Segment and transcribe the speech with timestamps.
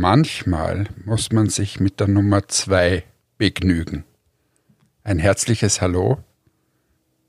[0.00, 3.04] manchmal muss man sich mit der Nummer zwei
[3.36, 4.04] begnügen.
[5.04, 6.24] Ein herzliches Hallo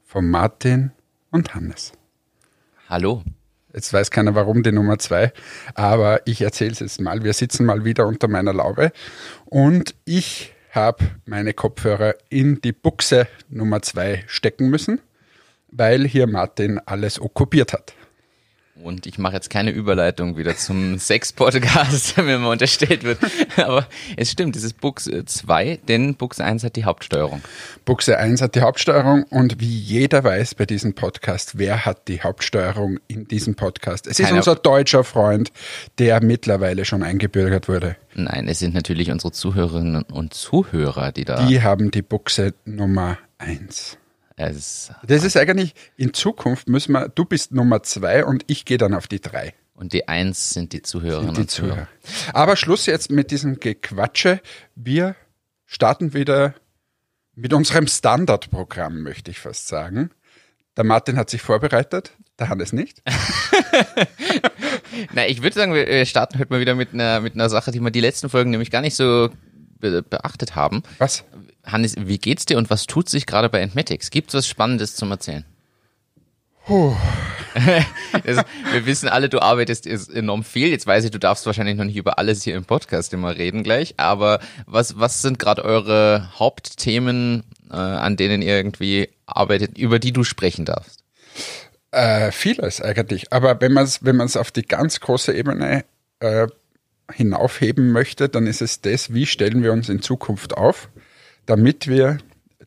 [0.06, 0.92] von Martin
[1.32, 1.92] und Hannes.
[2.88, 3.24] Hallo.
[3.74, 5.34] Jetzt weiß keiner, warum die Nummer zwei,
[5.76, 7.26] aber ich erzähle es jetzt mal.
[7.26, 8.94] Wir sitzen mal wieder unter meiner Laube
[9.46, 15.02] und ich habe meine Kopfhörer in die Buchse Nummer zwei stecken müssen,
[15.72, 17.94] weil hier Martin alles okkupiert hat.
[18.76, 23.20] Und ich mache jetzt keine Überleitung wieder zum Sex-Podcast, wenn mir unterstellt wird.
[23.58, 27.42] Aber es stimmt, es ist Buchse 2, denn Buchse 1 hat die Hauptsteuerung.
[27.86, 32.22] Buchse 1 hat die Hauptsteuerung und wie jeder weiß bei diesem Podcast, wer hat die
[32.22, 34.08] Hauptsteuerung in diesem Podcast?
[34.08, 34.38] Es ist Keiner.
[34.38, 35.52] unser deutscher Freund,
[36.00, 37.98] der mittlerweile schon eingebürgert wurde.
[38.16, 41.46] Nein, es sind natürlich unsere Zuhörerinnen und Zuhörer, die da.
[41.46, 43.98] Die haben die Buchse Nummer 1.
[44.36, 48.78] Es, Das ist eigentlich, in Zukunft müssen wir, du bist Nummer 2 und ich gehe
[48.78, 49.54] dann auf die 3.
[49.74, 51.88] und die 1 sind die Zuhörerinnen die und Zuhörer.
[52.02, 52.36] Zuhörer.
[52.36, 54.42] Aber Schluss jetzt mit diesem Gequatsche.
[54.76, 55.16] Wir
[55.66, 56.56] starten wieder
[57.36, 60.12] mit unserem Standardprogramm, möchte ich fast sagen.
[60.78, 63.02] Der Martin hat sich vorbereitet, der Hannes nicht.
[65.14, 67.80] Na, ich würde sagen, wir starten heute mal wieder mit einer, mit einer Sache, die
[67.80, 69.30] wir die letzten Folgen nämlich gar nicht so
[69.80, 70.84] be beachtet haben.
[70.98, 71.26] Was?
[71.64, 74.10] Hannes, wie geht's dir und was tut sich gerade bei Entmatics?
[74.10, 75.46] Gibt's was Spannendes zum Erzählen?
[76.68, 78.38] das,
[78.72, 80.68] wir wissen alle, du arbeitest enorm viel.
[80.70, 83.64] Jetzt weiß ich, du darfst wahrscheinlich noch nicht über alles hier im Podcast immer reden
[83.64, 83.96] gleich.
[83.98, 90.14] Aber was, was sind gerade eure Hauptthemen, äh, an denen ihr irgendwie arbeitet, über die
[90.14, 91.04] du sprechen darfst?
[91.92, 93.34] Äh, vieles eigentlich.
[93.34, 95.84] Aber wenn man es wenn man's auf die ganz große Ebene
[96.20, 96.48] äh,
[97.12, 100.90] hinaufheben möchte, dann ist es das, wie stellen wir uns in Zukunft auf,
[101.46, 102.18] damit wir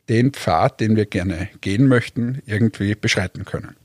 [0.08, 3.76] den Pfad, den wir gerne gehen möchten, irgendwie beschreiten können.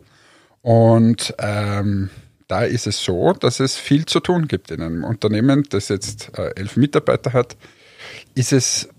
[0.62, 2.10] Und ähm,
[2.48, 6.38] da ist es so, dass es viel zu tun gibt in einem Unternehmen, das jetzt
[6.38, 7.56] äh, elf Mitarbeiter hat.
[8.36, 8.90] Ist es,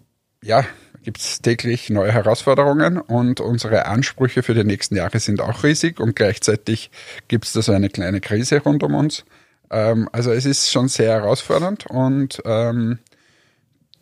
[0.43, 0.65] ja,
[1.03, 6.01] gibt es täglich neue Herausforderungen und unsere Ansprüche für die nächsten Jahre sind auch riesig
[6.01, 6.91] und gleichzeitig
[7.29, 9.25] gibt es da so eine kleine Krise rund um uns.
[9.71, 12.99] Ähm, also es ist schon sehr herausfordernd und ähm,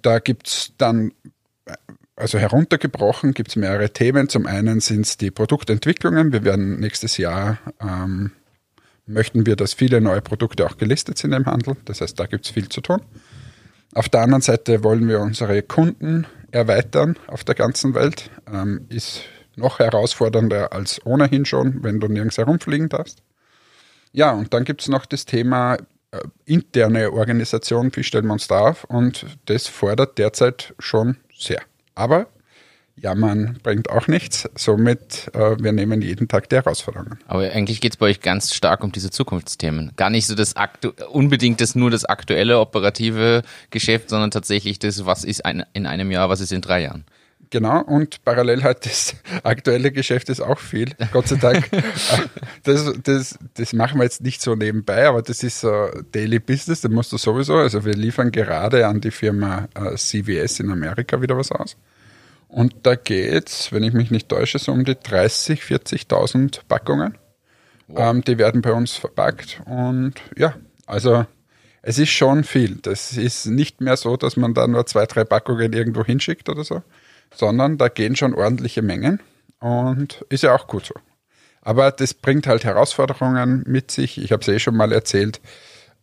[0.03, 1.12] da gibt es dann
[2.17, 4.29] also heruntergebrochen gibt es mehrere Themen.
[4.29, 6.33] Zum einen sind es die Produktentwicklungen.
[6.33, 8.33] Wir werden nächstes Jahr, ähm,
[9.06, 11.77] möchten wir, dass viele neue Produkte auch gelistet sind im Handel.
[11.84, 13.01] Das heißt, da gibt es viel zu tun.
[13.95, 18.31] Auf der anderen Seite wollen wir unsere Kunden erweitern auf der ganzen Welt.
[18.53, 19.23] Ähm, ist
[19.56, 23.23] noch herausfordernder als ohnehin schon, wenn du nirgends herumfliegen darfst.
[24.12, 25.77] Ja, und dann gibt es noch das Thema
[26.11, 28.85] äh, interne Organisation, wie stellen wir uns da auf?
[28.85, 31.62] Und das fordert derzeit schon sehr.
[31.94, 32.26] Aber
[33.00, 34.49] jammern bringt auch nichts.
[34.56, 37.19] Somit, äh, wir nehmen jeden Tag die Herausforderungen.
[37.26, 39.93] Aber eigentlich geht's bei euch ganz stark um diese Zukunftsthemen.
[39.97, 45.06] Gar nicht so das aktu unbedingt das nur das aktuelle operative Geschäft, sondern tatsächlich das,
[45.06, 47.04] was ist ein, in einem Jahr, was ist in drei Jahren.
[47.50, 51.69] Genau, und parallel halt das aktuelle Geschäft ist auch viel, Gott sei Dank.
[52.64, 56.82] Das, das, das machen wir jetzt nicht so nebenbei, aber das ist so Daily Business,
[56.82, 61.22] da musst du sowieso, also wir liefern gerade an die Firma äh, CVS in Amerika
[61.22, 61.76] wieder was aus.
[62.48, 67.16] Und da geht's, wenn ich mich nicht täusche, so um die 30, 40.000 Packungen.
[67.94, 70.54] Ähm, die werden bei uns verpackt und ja,
[70.87, 71.25] also
[71.81, 72.76] es ist schon viel.
[72.82, 76.64] Das ist nicht mehr so, dass man da nur zwei, drei Packungen irgendwo hinschickt oder
[76.64, 76.82] so,
[77.34, 79.21] sondern da gehen schon ordentliche Mengen
[79.61, 80.94] und ist ja auch gut so.
[81.62, 84.19] Aber das bringt halt Herausforderungen mit sich.
[84.22, 85.41] Ich habe es eh schon mal erzählt.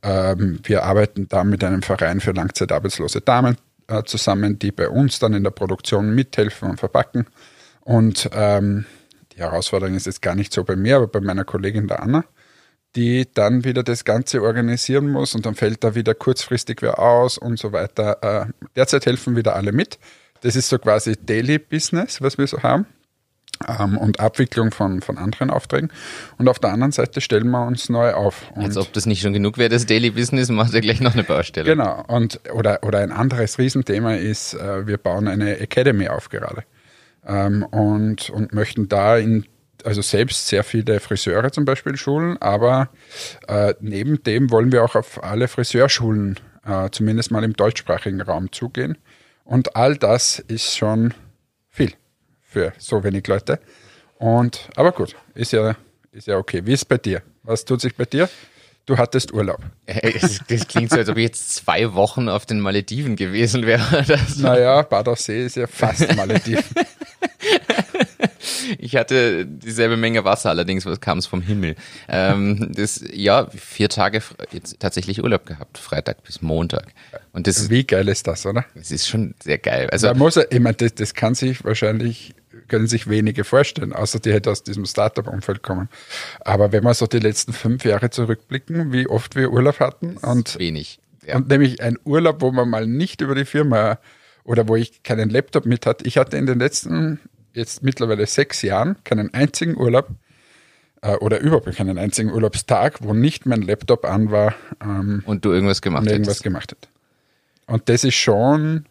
[0.04, 5.20] Ähm, wir arbeiten da mit einem Verein für langzeitarbeitslose Damen äh, zusammen, die bei uns
[5.20, 7.26] dann in der Produktion mithelfen und verpacken.
[7.82, 8.86] Und ähm,
[9.34, 12.26] die Herausforderung ist jetzt gar nicht so bei mir, aber bei meiner Kollegin der Anna,
[12.96, 17.38] die dann wieder das Ganze organisieren muss und dann fällt da wieder kurzfristig wer aus
[17.38, 18.18] und so weiter.
[18.22, 20.00] Äh, derzeit helfen wieder alle mit.
[20.46, 22.86] Das ist so quasi Daily Business, was wir so haben.
[23.68, 25.90] Ähm, und Abwicklung von, von anderen Aufträgen.
[26.38, 28.52] Und auf der anderen Seite stellen wir uns neu auf.
[28.54, 31.14] Und Als ob das nicht schon genug wäre, das Daily Business, macht ja gleich noch
[31.14, 31.66] eine Baustelle.
[31.66, 32.04] Genau.
[32.08, 36.64] Und, oder, oder ein anderes Riesenthema ist, äh, wir bauen eine Academy auf gerade.
[37.26, 39.48] Ähm, und, und möchten da in,
[39.84, 42.90] also selbst sehr viele Friseure zum Beispiel schulen, aber
[43.48, 48.52] äh, neben dem wollen wir auch auf alle Friseurschulen äh, zumindest mal im deutschsprachigen Raum
[48.52, 48.98] zugehen.
[49.46, 51.14] Und all das ist schon
[51.70, 51.94] viel
[52.42, 53.60] für so wenig Leute.
[54.18, 55.76] Und, aber gut, ist ja,
[56.12, 56.66] ist ja okay.
[56.66, 57.22] Wie ist es bei dir?
[57.44, 58.28] Was tut sich bei dir?
[58.88, 59.60] Du hattest Urlaub.
[60.48, 64.06] Das, klingt so, als ob ich jetzt zwei Wochen auf den Malediven gewesen wäre.
[64.38, 66.64] Naja, Bad auf See ist ja fast Malediven.
[68.78, 71.76] ich hatte dieselbe Menge Wasser, allerdings kam es vom Himmel.
[72.08, 74.22] Ähm, das, ja, vier Tage
[74.52, 76.88] jetzt tatsächlich Urlaub gehabt, Freitag bis Montag.
[77.34, 78.66] Und das, Wie geil ist das, oder?
[78.76, 79.90] Es ist schon sehr geil.
[79.90, 82.36] Also, muss ich meine, das, das kann sich wahrscheinlich
[82.68, 85.90] können sich wenige vorstellen, außer die halt aus diesem Startup-Umfeld kommen.
[86.42, 90.58] Aber wenn wir so die letzten fünf Jahre zurückblicken, wie oft wir Urlaub hatten und
[90.58, 91.00] wenig.
[91.26, 91.38] Ja.
[91.38, 94.00] Und nämlich ein Urlaub, wo man mal nicht über die Firma
[94.44, 96.06] oder wo ich keinen Laptop mit hatte.
[96.06, 97.20] Ich hatte in den letzten
[97.56, 100.10] jetzt mittlerweile sechs Jahren keinen einzigen Urlaub
[101.02, 104.56] äh, oder überhaupt keinen einzigen Urlaubstag, wo nicht mein Laptop an war.
[104.82, 106.12] Ähm, und du irgendwas gemacht hast.
[106.12, 106.90] Irgendwas gemacht hat.
[107.68, 108.86] Und das ist schon,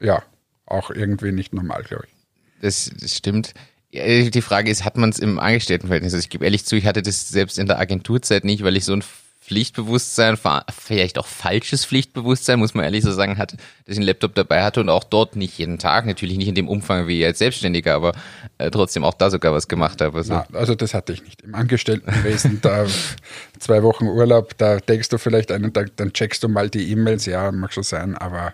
[0.00, 0.22] ja,
[0.66, 2.14] auch irgendwie nicht normal, glaube ich.
[2.60, 3.54] Das, das stimmt.
[3.92, 6.12] Die Frage ist, hat man es im Angestelltenverhältnis?
[6.12, 8.84] Also ich gebe ehrlich zu, ich hatte das selbst in der Agenturzeit nicht, weil ich
[8.84, 9.02] so ein
[9.46, 10.36] Pflichtbewusstsein,
[10.76, 14.64] vielleicht auch falsches Pflichtbewusstsein, muss man ehrlich so sagen, hatte, dass ich einen Laptop dabei
[14.64, 17.94] hatte und auch dort nicht jeden Tag, natürlich nicht in dem Umfang wie als Selbstständiger,
[17.94, 18.12] aber
[18.58, 20.18] äh, trotzdem auch da sogar was gemacht habe.
[20.18, 20.34] Also.
[20.34, 21.42] Na, also das hatte ich nicht.
[21.42, 22.86] Im Angestelltenwesen, da
[23.60, 27.26] zwei Wochen Urlaub, da denkst du vielleicht einen Tag, dann checkst du mal die E-Mails,
[27.26, 28.52] ja, mag schon sein, aber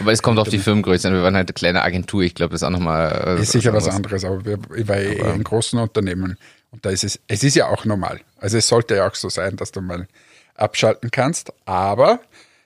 [0.00, 1.14] aber es kommt auf die Firmengröße an.
[1.14, 2.22] Wir waren halt eine kleine Agentur.
[2.22, 3.36] Ich glaube, das ist auch nochmal.
[3.38, 6.38] Äh, ist sicher was anderes, aber wir, ich war eh in großen Unternehmen.
[6.70, 8.20] Und da ist es, es ist ja auch normal.
[8.38, 10.08] Also es sollte ja auch so sein, dass du mal
[10.54, 11.52] abschalten kannst.
[11.66, 12.20] Aber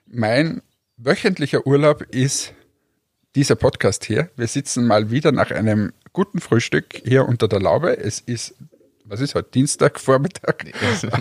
[0.07, 0.63] mein
[0.97, 2.55] wöchentlicher Urlaub ist
[3.35, 4.31] dieser Podcast hier.
[4.37, 7.97] Wir sitzen mal wieder nach einem guten Frühstück hier unter der Laube.
[7.97, 8.55] Es ist,
[9.05, 10.57] was ist heute, Dienstagvormittag?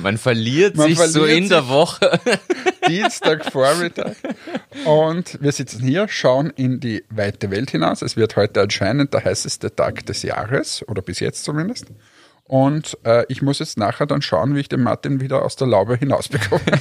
[0.01, 2.19] Man verliert Man sich verliert so in der Woche.
[2.87, 4.15] Dienstagvormittag.
[4.85, 8.01] Und wir sitzen hier, schauen in die weite Welt hinaus.
[8.01, 11.87] Es wird heute anscheinend der heißeste Tag des Jahres, oder bis jetzt zumindest.
[12.47, 15.67] Und äh, ich muss jetzt nachher dann schauen, wie ich den Martin wieder aus der
[15.67, 16.61] Laube hinausbekomme.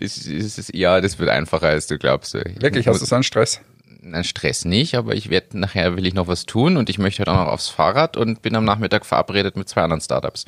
[0.00, 2.34] das, das ja, das wird einfacher, als du glaubst.
[2.34, 3.60] Ich Wirklich, hast du so einen Stress?
[4.00, 7.20] Nein, Stress nicht, aber ich werde nachher will ich noch was tun und ich möchte
[7.20, 10.46] halt auch noch aufs Fahrrad und bin am Nachmittag verabredet mit zwei anderen Startups.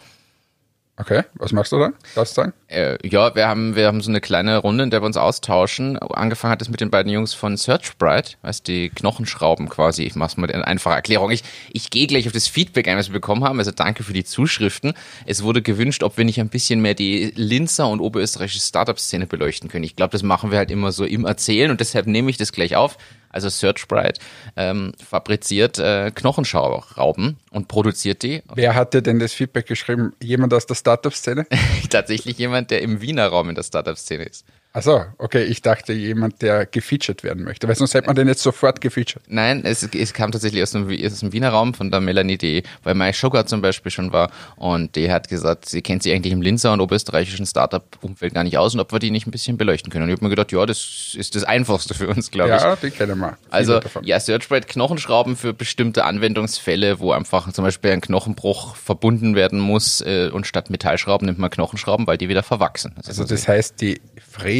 [1.00, 1.92] Okay, was machst du da?
[2.16, 2.52] Darfst du sagen?
[2.66, 5.96] Äh, ja, wir haben, wir haben so eine kleine Runde, in der wir uns austauschen.
[5.96, 10.02] Angefangen hat es mit den beiden Jungs von Searchbrite, weißt die Knochenschrauben quasi.
[10.02, 11.30] Ich mach's mal in einfacher Erklärung.
[11.30, 13.60] Ich, ich gehe gleich auf das Feedback ein, was wir bekommen haben.
[13.60, 14.92] Also danke für die Zuschriften.
[15.24, 19.68] Es wurde gewünscht, ob wir nicht ein bisschen mehr die Linzer und oberösterreichische Startup-Szene beleuchten
[19.68, 19.84] können.
[19.84, 22.50] Ich glaube, das machen wir halt immer so im Erzählen und deshalb nehme ich das
[22.50, 22.98] gleich auf
[23.38, 24.20] also Searchbrite,
[24.56, 28.42] ähm, fabriziert äh, Knochenschrauben und produziert die.
[28.54, 30.12] Wer hat dir denn das Feedback geschrieben?
[30.22, 31.46] Jemand aus der Startup-Szene?
[31.90, 34.44] Tatsächlich jemand, der im Wiener Raum in der Startup-Szene ist.
[34.74, 38.42] Achso, okay, ich dachte jemand, der gefeatured werden möchte, weil sonst hätte man den jetzt
[38.42, 39.22] sofort gefeatured.
[39.26, 42.62] Nein, es, es kam tatsächlich aus dem, aus dem Wiener Raum von der Melanie, die
[42.84, 46.34] bei My Sugar zum Beispiel schon war und die hat gesagt, sie kennt sich eigentlich
[46.34, 49.56] im Linzer und oberösterreichischen Startup-Umfeld gar nicht aus und ob wir die nicht ein bisschen
[49.56, 50.04] beleuchten können.
[50.04, 52.60] Und ich habe mir gedacht, ja, das ist das Einfachste für uns, glaube ich.
[52.60, 53.38] Ja, die kennen wir.
[53.48, 59.60] Also, ja, Searchbrite Knochenschrauben für bestimmte Anwendungsfälle, wo einfach zum Beispiel ein Knochenbruch verbunden werden
[59.60, 62.92] muss äh, und statt Metallschrauben nimmt man Knochenschrauben, weil die wieder verwachsen.
[62.98, 64.00] Das also das heißt, die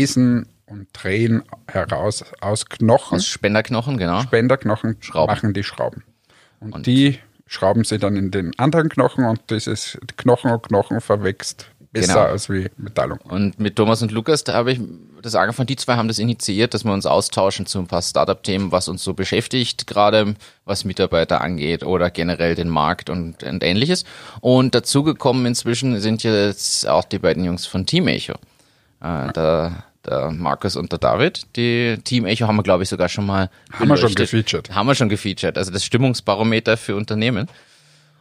[0.08, 3.16] fräsen und drehen heraus aus Knochen.
[3.16, 4.20] Aus Spenderknochen, genau.
[4.22, 5.32] Spenderknochen Schrauben.
[5.32, 6.04] machen die Schrauben.
[6.60, 11.00] Und, und, die schrauben sie dann in den anderen Knochen und dieses Knochen und Knochen
[11.00, 12.26] verwächst besser genau.
[12.26, 13.18] als wie Metallung.
[13.22, 14.80] Und mit Thomas und Lukas, da habe ich
[15.22, 18.70] das angefangen, die zwei haben das initiiert, dass wir uns austauschen zu ein paar Startup-Themen,
[18.70, 20.34] was uns so beschäftigt, gerade
[20.66, 24.04] was Mitarbeiter angeht oder generell den Markt und, und ähnliches.
[24.40, 28.34] Und dazugekommen inzwischen sind jetzt auch die beiden Jungs von Team Echo.
[29.00, 31.46] Äh, der, der Markus und der David.
[31.56, 33.50] Die Team Echo haben wir, glaube ich, sogar schon mal.
[33.72, 34.74] Haben wir schon gefeatured.
[34.74, 35.58] Haben wir schon gefeatured.
[35.58, 37.48] Also das Stimmungsbarometer für Unternehmen.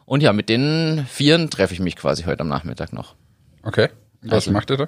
[0.05, 3.15] Und ja, mit den Vieren treffe ich mich quasi heute am Nachmittag noch.
[3.63, 3.89] Okay.
[4.21, 4.87] Was also, macht ihr da?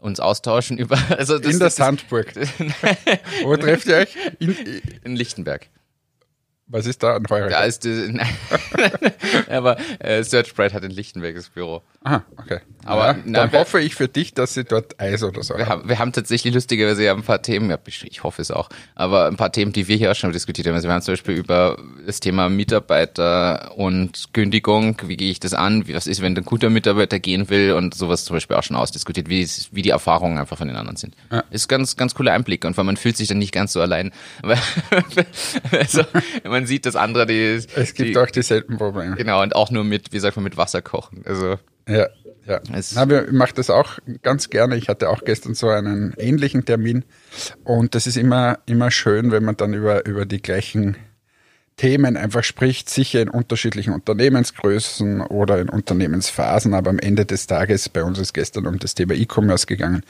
[0.00, 0.98] Uns austauschen über.
[1.16, 2.32] Also das, in der Sandburg.
[3.42, 4.16] Wo trefft ihr euch?
[4.38, 4.54] In,
[5.04, 5.68] in Lichtenberg.
[6.66, 7.50] Was ist da an Heureka?
[7.50, 8.12] Da ist, äh,
[9.48, 11.82] aber äh, Searchbrite hat ein Lichtenberges Büro.
[12.02, 12.60] Aha, okay.
[12.86, 15.58] Aber ja, na, dann wir, hoffe ich für dich, dass sie dort Eis oder so
[15.58, 15.86] wir haben.
[15.86, 19.36] Wir haben tatsächlich lustigerweise ja ein paar Themen, ja, ich hoffe es auch, aber ein
[19.36, 20.74] paar Themen, die wir hier auch schon diskutiert haben.
[20.74, 21.76] Also wir haben zum Beispiel über
[22.06, 26.44] das Thema Mitarbeiter und Kündigung, wie gehe ich das an, wie, was ist, wenn ein
[26.44, 30.38] guter Mitarbeiter gehen will und sowas zum Beispiel auch schon ausdiskutiert, wie, wie die Erfahrungen
[30.38, 31.14] einfach von den anderen sind.
[31.30, 31.44] Ja.
[31.50, 34.10] Ist ganz, ganz cooler Einblick und weil man fühlt sich dann nicht ganz so allein.
[35.70, 36.02] also,
[36.44, 37.60] man sieht, dass andere die...
[37.74, 39.16] Es gibt die, auch dieselben Probleme.
[39.16, 41.22] Genau, und auch nur mit, wie sagt man, mit Wasser kochen.
[41.26, 42.08] Also ja,
[42.46, 42.60] ja.
[42.94, 44.76] Na, wir machen das auch ganz gerne.
[44.76, 47.04] Ich hatte auch gestern so einen ähnlichen Termin.
[47.64, 50.96] Und das ist immer, immer schön, wenn man dann über, über die gleichen
[51.76, 57.88] Themen einfach spricht, sicher in unterschiedlichen Unternehmensgrößen oder in Unternehmensphasen, aber am Ende des Tages,
[57.88, 60.02] bei uns ist gestern um das Thema E-Commerce gegangen,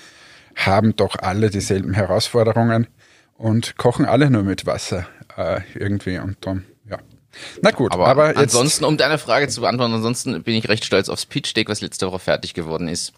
[0.56, 2.88] haben doch alle dieselben Herausforderungen
[3.34, 6.18] und kochen alle nur mit Wasser äh, irgendwie.
[6.18, 6.56] Und ja,
[7.62, 10.84] Na gut, Aber, aber, jetzt, ansonsten, um deine Frage zu beantworten, ansonsten bin ich recht
[10.84, 13.12] stolz aufs Pitch Deck, was letzte Woche fertig geworden ist.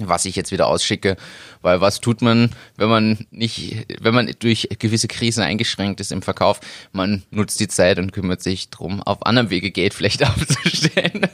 [0.00, 1.16] Was ich jetzt wieder ausschicke,
[1.60, 6.22] weil was tut man, wenn man nicht, wenn man durch gewisse Krisen eingeschränkt ist im
[6.22, 6.60] Verkauf?
[6.92, 11.26] Man nutzt die Zeit und kümmert sich drum, auf anderem Wege Geld vielleicht aufzustellen.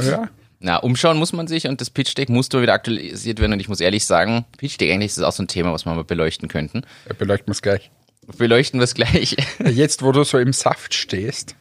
[0.00, 0.30] ja,
[0.60, 3.60] Na, umschauen muss man sich und das Pitch Deck muss doch wieder aktualisiert werden und
[3.60, 6.04] ich muss ehrlich sagen, Pitch Deck eigentlich ist auch so ein Thema, was wir mal
[6.04, 6.84] beleuchten könnten.
[7.18, 7.90] beleuchten wir es gleich.
[8.38, 9.36] Beleuchten wir es gleich.
[9.64, 11.56] Jetzt, wo du so im Saft stehst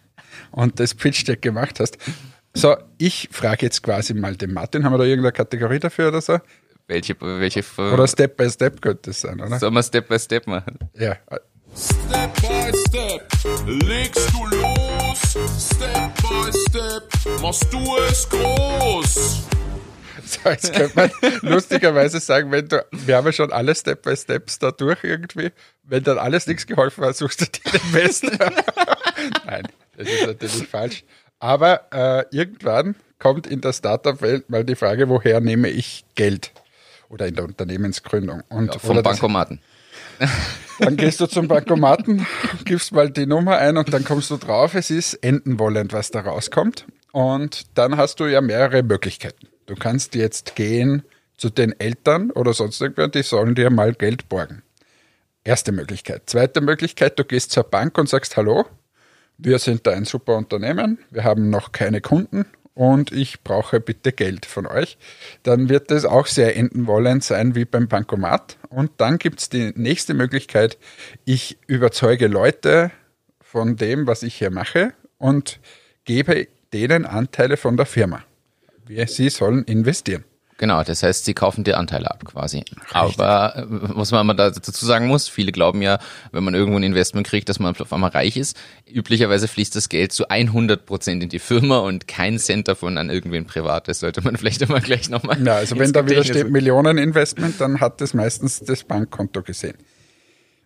[0.52, 1.98] und das Pitch Deck gemacht hast.
[2.54, 6.22] So, ich frage jetzt quasi mal den Martin, haben wir da irgendeine Kategorie dafür oder
[6.22, 6.38] so?
[6.88, 9.58] welche, welche, Oder Step by Step könnte es sein, oder?
[9.60, 10.78] sollen wir Step by Step machen?
[10.96, 11.18] Ja,
[11.76, 13.28] Step by Step
[13.66, 15.20] legst du los.
[15.60, 19.44] Step by Step machst du es groß.
[20.34, 21.12] So, jetzt könnte man
[21.42, 25.52] lustigerweise sagen, wenn du, wir haben ja schon alle Step by Steps da durch irgendwie,
[25.84, 28.38] wenn dann alles nichts geholfen hat, suchst du dir den besten.
[29.46, 31.04] Nein, das ist natürlich falsch.
[31.40, 36.52] Aber äh, irgendwann kommt in der Startup-Welt mal die Frage, woher nehme ich Geld?
[37.10, 38.44] Oder in der Unternehmensgründung.
[38.50, 39.60] Und, Vom oder das- Bankomaten.
[40.80, 42.26] Dann gehst du zum Bankomaten,
[42.66, 46.22] gibst mal die Nummer ein und dann kommst du drauf, es ist endenwollend, was da
[46.22, 46.86] rauskommt.
[47.12, 49.48] Und dann hast du ja mehrere Möglichkeiten.
[49.66, 51.04] Du kannst jetzt gehen
[51.38, 54.62] zu den Eltern oder sonst irgendwer, die sollen dir mal Geld borgen.
[55.44, 56.24] Erste Möglichkeit.
[56.28, 58.66] Zweite Möglichkeit, du gehst zur Bank und sagst, hallo,
[59.38, 64.12] wir sind da ein super Unternehmen, wir haben noch keine Kunden und ich brauche bitte
[64.12, 64.98] Geld von euch.
[65.44, 68.58] Dann wird es auch sehr endenwollend sein wie beim Bankomat.
[68.70, 70.78] Und dann gibt es die nächste Möglichkeit,
[71.26, 72.92] ich überzeuge Leute
[73.42, 75.60] von dem, was ich hier mache und
[76.06, 78.24] gebe denen Anteile von der Firma.
[78.86, 80.24] Wir, sie sollen investieren.
[80.58, 82.64] Genau, das heißt, sie kaufen dir Anteile ab quasi.
[82.92, 86.00] Aber äh, was man aber da dazu sagen muss, viele glauben ja,
[86.32, 88.58] wenn man irgendwo ein Investment kriegt, dass man auf einmal reich ist.
[88.90, 93.10] Üblicherweise fließt das Geld zu 100 Prozent in die Firma und kein Cent davon an
[93.10, 94.00] irgendwen Privates.
[94.00, 95.44] Sollte man vielleicht immer gleich nochmal.
[95.44, 99.76] Ja, also wenn da wieder steht Millioneninvestment, dann hat das meistens das Bankkonto gesehen.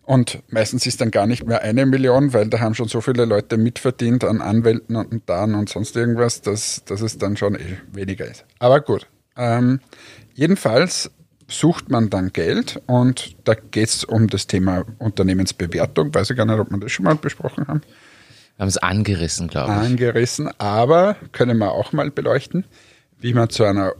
[0.08, 3.26] Und meistens ist dann gar nicht mehr eine Million, weil da haben schon so viele
[3.26, 7.76] Leute mitverdient an Anwälten und Notan und sonst irgendwas, dass, dass es dann schon eh
[7.92, 8.46] weniger ist.
[8.58, 9.06] Aber gut.
[9.36, 9.80] Ähm,
[10.32, 11.10] jedenfalls
[11.46, 16.14] sucht man dann Geld und da geht es um das Thema Unternehmensbewertung.
[16.14, 19.48] Weiß ich gar nicht, ob wir das schon mal besprochen haben Wir haben es angerissen,
[19.48, 19.90] glaube ich.
[19.90, 22.64] angerissen, aber können wir auch mal beleuchten,
[23.18, 23.92] wie man zu einer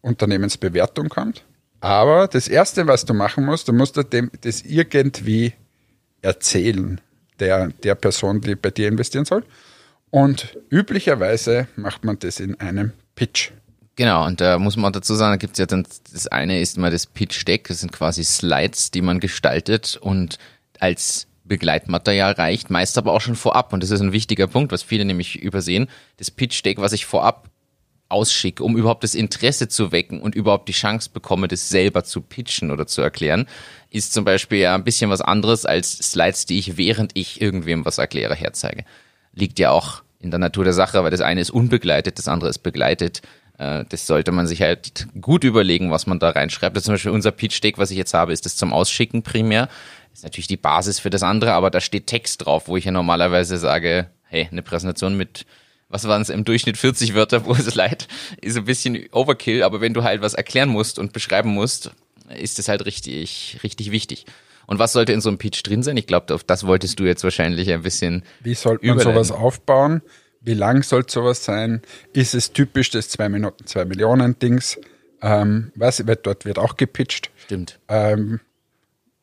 [0.00, 1.44] Unternehmensbewertung kommt.
[1.80, 5.54] Aber das Erste, was du machen musst, du musst dem das irgendwie
[6.22, 7.00] erzählen,
[7.38, 9.44] der, der Person, die bei dir investieren soll.
[10.10, 13.52] Und üblicherweise macht man das in einem Pitch.
[13.96, 16.90] Genau, und da muss man dazu sagen, da gibt's ja dann, das eine ist mal
[16.90, 20.38] das Pitch Deck, das sind quasi Slides, die man gestaltet und
[20.78, 23.72] als Begleitmaterial reicht, meist aber auch schon vorab.
[23.72, 25.88] Und das ist ein wichtiger Punkt, was viele nämlich übersehen.
[26.16, 27.49] Das Pitch Deck, was ich vorab
[28.10, 32.20] ausschicke, um überhaupt das Interesse zu wecken und überhaupt die Chance bekomme, das selber zu
[32.20, 33.46] pitchen oder zu erklären,
[33.90, 37.84] ist zum Beispiel ja ein bisschen was anderes als Slides, die ich während ich irgendwem
[37.84, 38.84] was erkläre, herzeige.
[39.32, 42.50] Liegt ja auch in der Natur der Sache, weil das eine ist unbegleitet, das andere
[42.50, 43.22] ist begleitet.
[43.58, 46.76] Äh, Das sollte man sich halt gut überlegen, was man da reinschreibt.
[46.76, 49.22] Das ist zum Beispiel unser Pitch Deck, was ich jetzt habe, ist das zum Ausschicken
[49.22, 49.68] primär.
[50.12, 52.90] Ist natürlich die Basis für das andere, aber da steht Text drauf, wo ich ja
[52.90, 55.46] normalerweise sage, hey, eine Präsentation mit
[55.90, 58.06] was waren es im Durchschnitt 40 Wörter pro Slide,
[58.40, 61.90] ist ein bisschen Overkill, aber wenn du halt was erklären musst und beschreiben musst,
[62.34, 64.24] ist das halt richtig, richtig wichtig.
[64.66, 65.96] Und was sollte in so einem Pitch drin sein?
[65.96, 68.22] Ich glaube, auf das wolltest du jetzt wahrscheinlich ein bisschen.
[68.40, 69.24] Wie sollte man Überleiten.
[69.24, 70.00] sowas aufbauen?
[70.40, 71.82] Wie lang soll sowas sein?
[72.12, 74.78] Ist es typisch das 2 Minuten, 2 Millionen Dings?
[75.22, 77.30] Ähm, was, dort wird auch gepitcht.
[77.44, 77.80] Stimmt.
[77.88, 78.40] Ähm,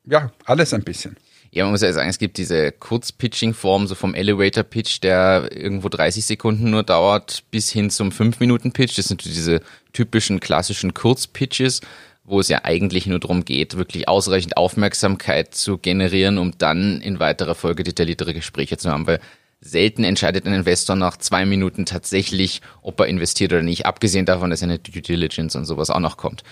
[0.05, 1.15] ja, alles ein bisschen.
[1.57, 6.23] Ja, man muss ja sagen, es gibt diese Kurz-Pitching-Form, so vom Elevator-Pitch, der irgendwo 30
[6.23, 8.95] Sekunden nur dauert, bis hin zum 5-Minuten-Pitch.
[8.95, 9.61] Das sind diese
[9.91, 11.81] typischen klassischen Kurz-Pitches,
[12.23, 17.19] wo es ja eigentlich nur darum geht, wirklich ausreichend Aufmerksamkeit zu generieren, um dann in
[17.19, 19.07] weiterer Folge detailliertere Gespräche zu haben.
[19.07, 19.19] Weil
[19.59, 24.51] selten entscheidet ein Investor nach zwei Minuten tatsächlich, ob er investiert oder nicht, abgesehen davon,
[24.51, 26.43] dass eine Due Diligence und sowas auch noch kommt.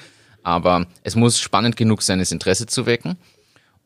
[0.42, 3.18] Aber es muss spannend genug sein, das Interesse zu wecken.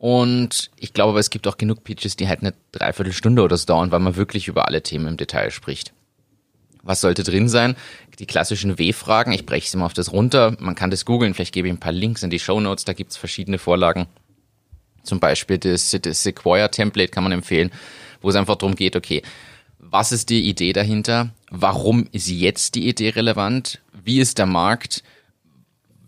[0.00, 3.90] Und ich glaube, es gibt auch genug Pitches, die halt eine Dreiviertelstunde oder so dauern,
[3.90, 5.92] weil man wirklich über alle Themen im Detail spricht.
[6.82, 7.76] Was sollte drin sein?
[8.18, 9.32] Die klassischen W-Fragen.
[9.32, 10.56] Ich breche sie mal auf das runter.
[10.58, 11.34] Man kann das googeln.
[11.34, 12.86] Vielleicht gebe ich ein paar Links in die Show Notes.
[12.86, 14.06] Da gibt's verschiedene Vorlagen.
[15.02, 17.70] Zum Beispiel das, das Sequoia-Template kann man empfehlen,
[18.22, 19.20] wo es einfach darum geht, okay,
[19.78, 21.28] was ist die Idee dahinter?
[21.50, 23.82] Warum ist jetzt die Idee relevant?
[24.02, 25.02] Wie ist der Markt?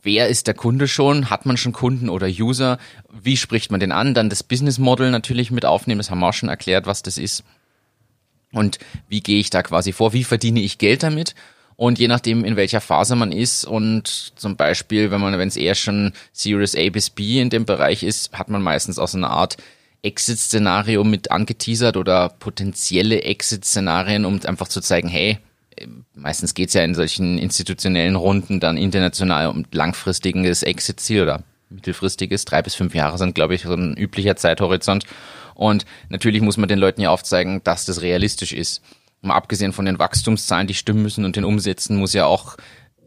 [0.02, 1.30] Wer ist der Kunde schon?
[1.30, 2.78] Hat man schon Kunden oder User?
[3.10, 4.14] Wie spricht man den an?
[4.14, 5.98] Dann das Business Model natürlich mit aufnehmen.
[5.98, 7.44] Das haben wir auch schon erklärt, was das ist.
[8.52, 8.78] Und
[9.08, 10.12] wie gehe ich da quasi vor?
[10.12, 11.34] Wie verdiene ich Geld damit?
[11.76, 15.56] Und je nachdem, in welcher Phase man ist und zum Beispiel, wenn man, wenn es
[15.56, 19.16] eher schon Series A bis B in dem Bereich ist, hat man meistens auch so
[19.16, 19.56] eine Art
[20.02, 25.38] Exit-Szenario mit angeteasert oder potenzielle Exit-Szenarien, um einfach zu zeigen, hey,
[26.14, 32.62] meistens geht's ja in solchen institutionellen Runden dann international um langfristiges Exit-Ziel oder mittelfristiges, drei
[32.62, 35.04] bis fünf Jahre sind, glaube ich, so ein üblicher Zeithorizont.
[35.54, 38.82] Und natürlich muss man den Leuten ja aufzeigen, dass das realistisch ist.
[39.20, 42.56] Mal abgesehen von den Wachstumszahlen, die stimmen müssen und den Umsätzen, muss ja auch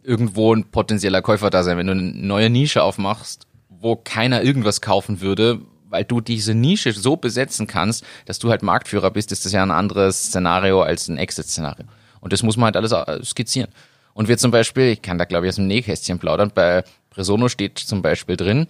[0.04, 1.78] irgendwo ein potenzieller Käufer da sein.
[1.78, 6.94] Wenn du eine neue Nische aufmachst, wo keiner irgendwas kaufen würde, weil du diese Nische
[6.94, 11.08] so besetzen kannst, dass du halt Marktführer bist, ist das ja ein anderes Szenario als
[11.08, 11.86] ein Exit-Szenario.
[12.26, 13.70] Und das muss man halt alles äh, skizzieren.
[14.16, 17.50] Und wir zum Beispiel, ich kann da glaube ich aus dem Nähkästchen plaudern, bei Presono
[17.50, 18.66] steht zum Beispiel drin,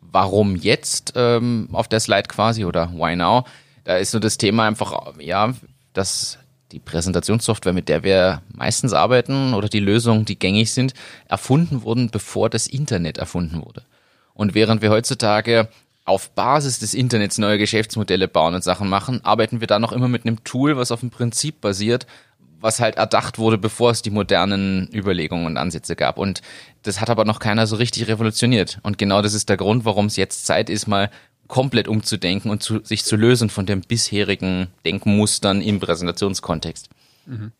[0.00, 3.44] warum jetzt ähm, auf der Slide quasi oder why now?
[3.84, 5.54] Da ist so das Thema einfach, ja,
[5.92, 6.38] dass
[6.72, 10.92] die Präsentationssoftware, mit der wir meistens arbeiten oder die Lösungen, die gängig sind,
[11.28, 13.84] erfunden wurden, bevor das Internet erfunden wurde.
[14.34, 15.68] Und während wir heutzutage
[16.04, 20.08] auf Basis des Internets neue Geschäftsmodelle bauen und Sachen machen, arbeiten wir da noch immer
[20.08, 22.08] mit einem Tool, was auf dem Prinzip basiert,
[22.60, 26.18] was halt erdacht wurde, bevor es die modernen Überlegungen und Ansätze gab.
[26.18, 26.42] Und
[26.82, 28.78] das hat aber noch keiner so richtig revolutioniert.
[28.82, 31.10] Und genau das ist der Grund, warum es jetzt Zeit ist, mal
[31.48, 36.88] komplett umzudenken und zu, sich zu lösen von den bisherigen Denkmustern im Präsentationskontext.
[37.26, 37.52] Mhm.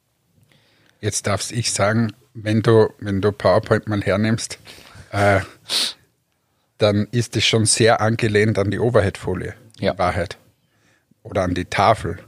[1.00, 4.58] Jetzt darfst ich sagen, wenn du, wenn du PowerPoint mal hernimmst,
[5.12, 5.40] äh,
[6.78, 9.92] dann ist es schon sehr angelehnt an die Overhead-Folie, Ja.
[9.92, 10.38] in Wahrheit.
[11.22, 12.18] Oder an die Tafel.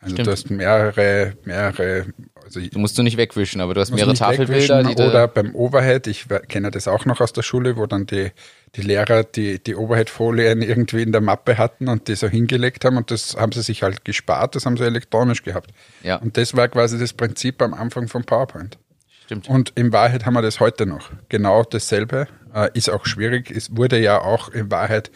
[0.00, 0.28] Also Stimmt.
[0.28, 2.06] du hast mehrere, mehrere,
[2.44, 6.06] also Du musst du nicht wegwischen, aber du hast mehrere Tafelbilder, die Oder beim Overhead,
[6.06, 8.30] ich kenne das auch noch aus der Schule, wo dann die,
[8.76, 12.96] die Lehrer die, die Overhead-Folien irgendwie in der Mappe hatten und die so hingelegt haben
[12.96, 15.72] und das haben sie sich halt gespart, das haben sie elektronisch gehabt.
[16.04, 16.16] Ja.
[16.16, 18.78] Und das war quasi das Prinzip am Anfang von PowerPoint.
[19.24, 19.48] stimmt.
[19.48, 21.10] Und in Wahrheit haben wir das heute noch.
[21.28, 22.28] Genau dasselbe.
[22.54, 23.50] Äh, ist auch schwierig.
[23.50, 25.10] Es wurde ja auch in Wahrheit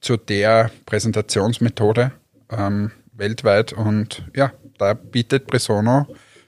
[0.00, 2.10] zu der Präsentationsmethode
[2.50, 3.72] ähm, weltweit.
[3.72, 6.06] Und ja, da bietet Presono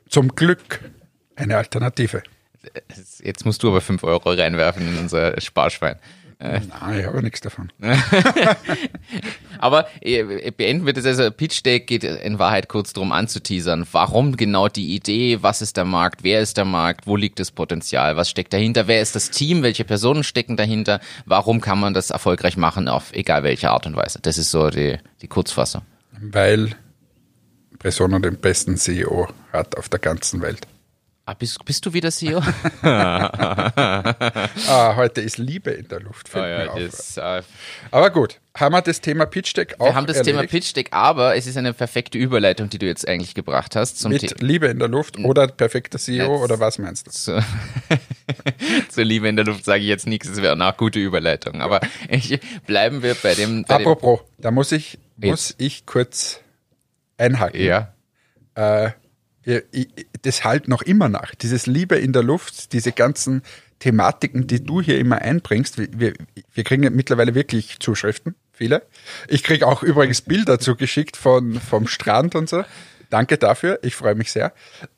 [0.09, 0.81] zum Glück
[1.35, 2.23] eine Alternative.
[3.23, 5.97] Jetzt musst du aber 5 Euro reinwerfen in unser Sparschwein.
[6.39, 7.73] Nein, ich habe nichts davon.
[9.59, 11.31] Aber äh, beenden wir das also.
[11.31, 13.87] Pitch Deck geht in Wahrheit kurz darum anzuteasern.
[13.91, 15.39] Warum genau die Idee?
[15.41, 16.25] Was ist der Markt?
[16.25, 17.07] Wer ist der Markt?
[17.07, 18.17] Wo liegt das Potenzial?
[18.19, 18.87] Was steckt dahinter?
[18.87, 19.63] Wer ist das Team?
[19.63, 21.01] Welche Personen stecken dahinter?
[21.25, 24.19] Warum kann man das erfolgreich machen auf egal welche Art und Weise?
[24.21, 25.83] Das ist so die, die Kurzfassung.
[26.21, 26.71] Weil
[27.79, 30.67] Presono den besten CEO hat auf der ganzen Welt.
[31.29, 32.41] Ah, bist, bist du wieder CEO?
[34.69, 36.29] Ah, heute ist Liebe in der Luft.
[36.29, 36.79] Fällt mir auf.
[36.79, 37.43] das, äh,
[37.91, 40.53] Aber gut, haben wir das Thema Pitch Deck auch wir haben das Thema erledigt?
[40.53, 44.13] Pitch Deck, aber es ist eine perfekte Überleitung, die du jetzt eigentlich gebracht hast zum
[44.13, 44.23] Thema.
[44.23, 47.11] Mit Liebe in der Luft oder perfekter CEO Jetzt- oder was meinst du?
[47.11, 47.45] Zur,
[48.89, 51.61] zur Liebe in der Luft sage ich jetzt nichts, es wäre eine gute Überleitung.
[51.61, 53.65] Aber ich, bleiben wir bei dem.
[53.65, 56.41] Bei dem Apropos, da muss ich, muss ich kurz
[57.19, 57.61] einhaken.
[57.61, 57.93] ja.
[58.55, 58.91] Äh,
[60.23, 61.35] das halt noch immer nach.
[61.37, 63.43] Dieses Liebe in der Luft, diese ganzen
[63.79, 65.79] Thematiken, die du hier immer einbringst.
[65.79, 66.15] Wir, wir,
[66.53, 68.83] wir kriegen ja mittlerweile wirklich Zuschriften, viele.
[69.29, 72.65] Ich kriege auch übrigens Bilder zugeschickt von, vom Strand und so.
[73.11, 74.53] Danke dafür, ich freue mich sehr.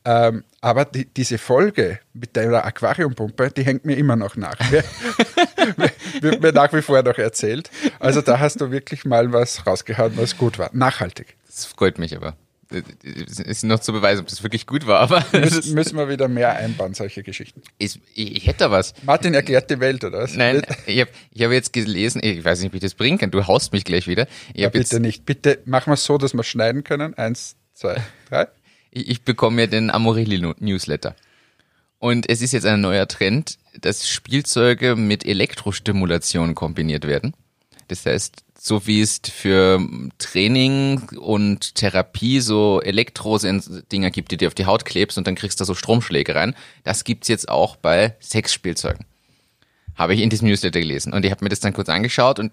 [0.04, 4.58] Ähm, aber die, diese Folge mit deiner Aquariumpumpe, die hängt mir immer noch nach.
[6.20, 7.70] Wird mir nach wie vor noch erzählt.
[8.00, 10.70] Also da hast du wirklich mal was rausgehauen, was gut war.
[10.72, 11.36] Nachhaltig.
[11.46, 12.36] Das freut mich aber.
[12.70, 16.28] Es ist noch zu beweisen, ob das wirklich gut war, aber das Müssen, wir wieder
[16.28, 17.62] mehr einbauen, solche Geschichten.
[17.78, 18.92] ist, ich, ich hätte da was.
[19.04, 20.34] Martin erklärt die Welt, oder was?
[20.34, 23.30] Nein, ich habe ich hab jetzt gelesen, ich weiß nicht, wie ich das bringen kann,
[23.30, 24.26] du haust mich gleich wieder.
[24.54, 25.24] Ja, hab jetzt, bitte nicht.
[25.24, 27.14] Bitte machen wir es so, dass wir schneiden können.
[27.14, 28.48] Eins, zwei, drei.
[28.90, 31.14] ich, ich bekomme mir den Amorelli-Newsletter.
[31.98, 37.34] Und es ist jetzt ein neuer Trend, dass Spielzeuge mit Elektrostimulation kombiniert werden.
[37.88, 39.80] Das heißt, so wie es für
[40.18, 45.60] Training und Therapie so Elektro-Dinger gibt, die dir auf die Haut klebst und dann kriegst
[45.60, 49.06] du so Stromschläge rein, das gibt's jetzt auch bei Sexspielzeugen.
[49.94, 51.12] Habe ich in diesem Newsletter gelesen.
[51.12, 52.52] Und ich habe mir das dann kurz angeschaut und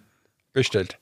[0.55, 0.97] Bestellt.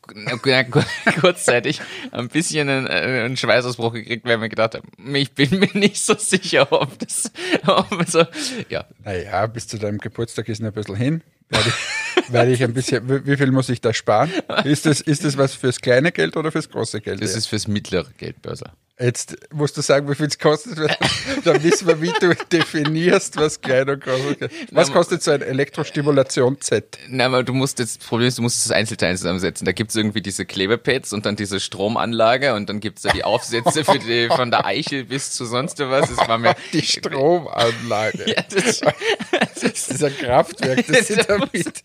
[1.22, 1.80] kurzzeitig
[2.12, 5.70] ein bisschen einen, äh, einen Schweißausbruch gekriegt, weil ich mir gedacht habe, ich bin mir
[5.74, 7.32] nicht so sicher, ob das,
[7.68, 8.26] ob so,
[8.70, 11.22] ja, Naja, bis zu deinem Geburtstag ist noch ein bisschen hin.
[11.50, 14.32] Werde ich, werde ich ein bisschen, wie, wie viel muss ich da sparen?
[14.64, 17.22] Ist das, ist das was fürs kleine Geld oder fürs große Geld?
[17.22, 18.72] das ist fürs mittlere Geldbörse.
[19.00, 20.78] Jetzt musst du sagen, wie viel es kostet.
[21.44, 24.52] Dann wissen wir, wie du definierst, was klein und groß ist.
[24.72, 27.00] Was kostet so ein Elektrostimulation-Z?
[27.10, 29.66] Na, aber du musst jetzt, das Problem ist, du musst das Einzelteil zusammensetzen.
[29.66, 33.84] Da gibt's irgendwie diese Klebepads und dann diese Stromanlage und dann gibt's da die Aufsätze
[33.84, 36.12] für die, von der Eichel bis zu sonst was.
[36.12, 38.26] Es war mir, Die Stromanlage.
[38.30, 38.80] ja, das,
[39.62, 41.84] Das ist ein Kraftwerk, das sie damit.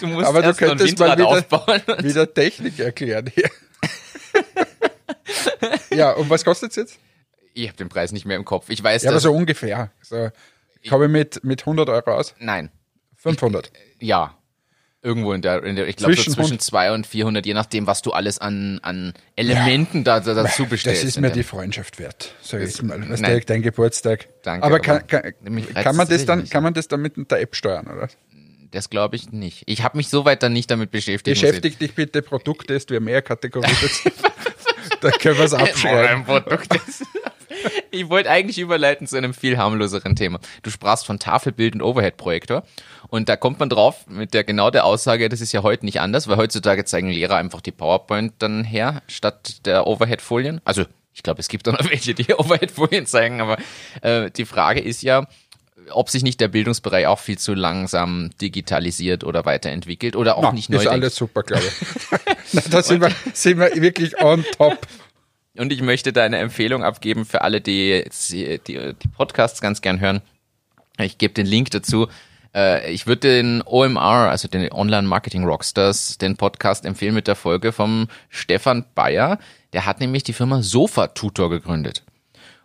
[0.00, 3.48] du musst Aber du könntest mal wieder, wieder Technik erklären hier.
[5.94, 6.98] Ja, und was kostet's jetzt?
[7.54, 8.70] Ich habe den Preis nicht mehr im Kopf.
[8.70, 9.90] Ich weiß, Ja, aber so ungefähr.
[10.02, 10.30] So,
[10.88, 12.34] komme ich mit, mit 100 Euro aus?
[12.38, 12.70] nein,
[13.16, 13.70] 500.
[14.00, 14.36] ja.
[15.04, 17.54] Irgendwo in der, in der ich glaube so Zwischen zwischen hund- 200 und 400, je
[17.54, 21.02] nachdem, was du alles an, an Elementen da, da dazu bestellst.
[21.02, 22.36] Das ist mir die Freundschaft wert.
[22.40, 23.00] Sag ich jetzt mal.
[23.10, 23.32] Was nein.
[23.32, 24.28] der, dein Geburtstag.
[24.44, 25.34] Danke, aber aber kann, kann,
[25.74, 26.52] kann, man das das dann, nicht.
[26.52, 28.08] kann man das dann mit der App steuern, oder?
[28.70, 29.64] Das glaube ich nicht.
[29.66, 31.36] Ich habe mich soweit dann nicht damit beschäftigt.
[31.36, 33.74] muss ich- Beschäftig dich bitte Produkttest, wir mehr Kategorien.
[35.02, 36.24] da können wir es abschreiben.
[37.90, 40.40] Ich wollte eigentlich überleiten zu einem viel harmloseren Thema.
[40.62, 42.64] Du sprachst von Tafelbild und Overhead-Projektor.
[43.08, 46.00] Und da kommt man drauf mit der genau der Aussage, das ist ja heute nicht
[46.00, 50.62] anders, weil heutzutage zeigen Lehrer einfach die PowerPoint dann her, statt der Overhead-Folien.
[50.64, 53.58] Also, ich glaube, es gibt auch noch welche, die Overhead-Folien zeigen, aber
[54.00, 55.26] äh, die Frage ist ja,
[55.90, 60.52] ob sich nicht der Bildungsbereich auch viel zu langsam digitalisiert oder weiterentwickelt oder auch Na,
[60.52, 62.62] nicht neu ist alles super, glaube ich.
[62.70, 64.86] Da sind wir, sind wir wirklich on top.
[65.56, 69.80] Und ich möchte da eine Empfehlung abgeben für alle, die die, die, die Podcasts ganz
[69.80, 70.20] gern hören.
[70.98, 72.08] Ich gebe den Link dazu.
[72.54, 77.36] Äh, Ich würde den OMR, also den Online Marketing Rockstars, den Podcast empfehlen mit der
[77.36, 79.38] Folge vom Stefan Bayer.
[79.72, 82.02] Der hat nämlich die Firma Sofa Tutor gegründet.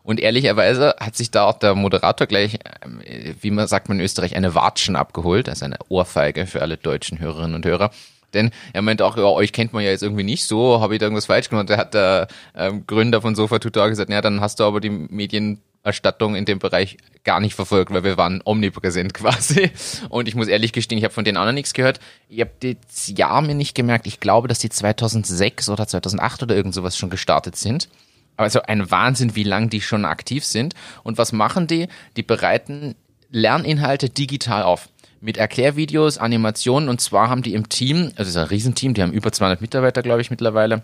[0.07, 3.01] Und ehrlicherweise hat sich da auch der Moderator gleich, ähm,
[3.41, 7.19] wie man sagt man in Österreich, eine Watschen abgeholt, also eine Ohrfeige für alle deutschen
[7.19, 7.91] Hörerinnen und Hörer.
[8.33, 10.99] Denn er meint auch, ja, euch kennt man ja jetzt irgendwie nicht so, habe ich
[11.01, 11.69] da irgendwas falsch gemacht?
[11.69, 14.91] Da hat der ähm, Gründer von Sofa Tutor gesagt, ja, dann hast du aber die
[14.91, 19.71] Medienerstattung in dem Bereich gar nicht verfolgt, weil wir waren omnipräsent quasi.
[20.07, 21.99] Und ich muss ehrlich gestehen, ich habe von auch noch nichts gehört.
[22.29, 24.07] Ich habe das Jahr mir nicht gemerkt.
[24.07, 27.89] Ich glaube, dass die 2006 oder 2008 oder irgend sowas schon gestartet sind.
[28.37, 30.75] Also ein Wahnsinn, wie lang die schon aktiv sind.
[31.03, 31.87] Und was machen die?
[32.15, 32.95] Die bereiten
[33.31, 34.89] Lerninhalte digital auf.
[35.19, 36.87] Mit Erklärvideos, Animationen.
[36.87, 39.59] Und zwar haben die im Team, also das ist ein Riesenteam, die haben über 200
[39.61, 40.83] Mitarbeiter, glaube ich, mittlerweile.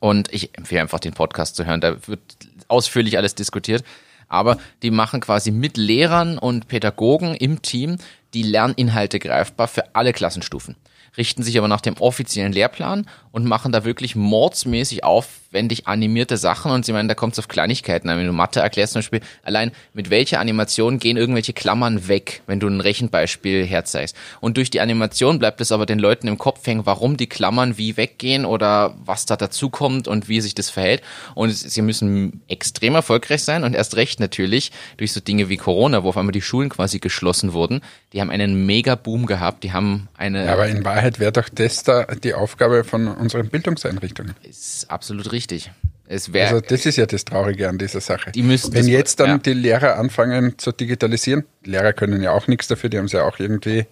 [0.00, 1.80] Und ich empfehle einfach den Podcast zu hören.
[1.80, 2.20] Da wird
[2.68, 3.82] ausführlich alles diskutiert.
[4.28, 7.96] Aber die machen quasi mit Lehrern und Pädagogen im Team
[8.34, 10.76] die Lerninhalte greifbar für alle Klassenstufen.
[11.16, 16.70] Richten sich aber nach dem offiziellen Lehrplan und machen da wirklich mordsmäßig aufwendig animierte Sachen.
[16.70, 18.18] Und sie meinen, da kommt es auf Kleinigkeiten an.
[18.18, 22.60] Wenn du Mathe erklärst zum Beispiel, allein mit welcher Animation gehen irgendwelche Klammern weg, wenn
[22.60, 24.16] du ein Rechenbeispiel herzeigst.
[24.40, 27.78] Und durch die Animation bleibt es aber den Leuten im Kopf hängen, warum die Klammern
[27.78, 31.02] wie weggehen oder was da dazukommt und wie sich das verhält.
[31.34, 36.02] Und sie müssen extrem erfolgreich sein und erst recht natürlich durch so Dinge wie Corona,
[36.02, 37.80] wo auf einmal die Schulen quasi geschlossen wurden.
[38.12, 39.64] Die haben einen Mega-Boom gehabt.
[39.64, 43.48] Die haben eine Ja, aber in Wahrheit wäre doch das da die Aufgabe von unseren
[43.48, 44.34] Bildungseinrichtungen.
[44.42, 45.70] ist absolut richtig.
[46.06, 48.32] Es wäre Also das ist ja das Traurige an dieser Sache.
[48.32, 49.38] Die müssen Wenn jetzt dann ja.
[49.38, 53.38] die Lehrer anfangen zu digitalisieren, Lehrer können ja auch nichts dafür, die haben ja auch
[53.38, 53.86] irgendwie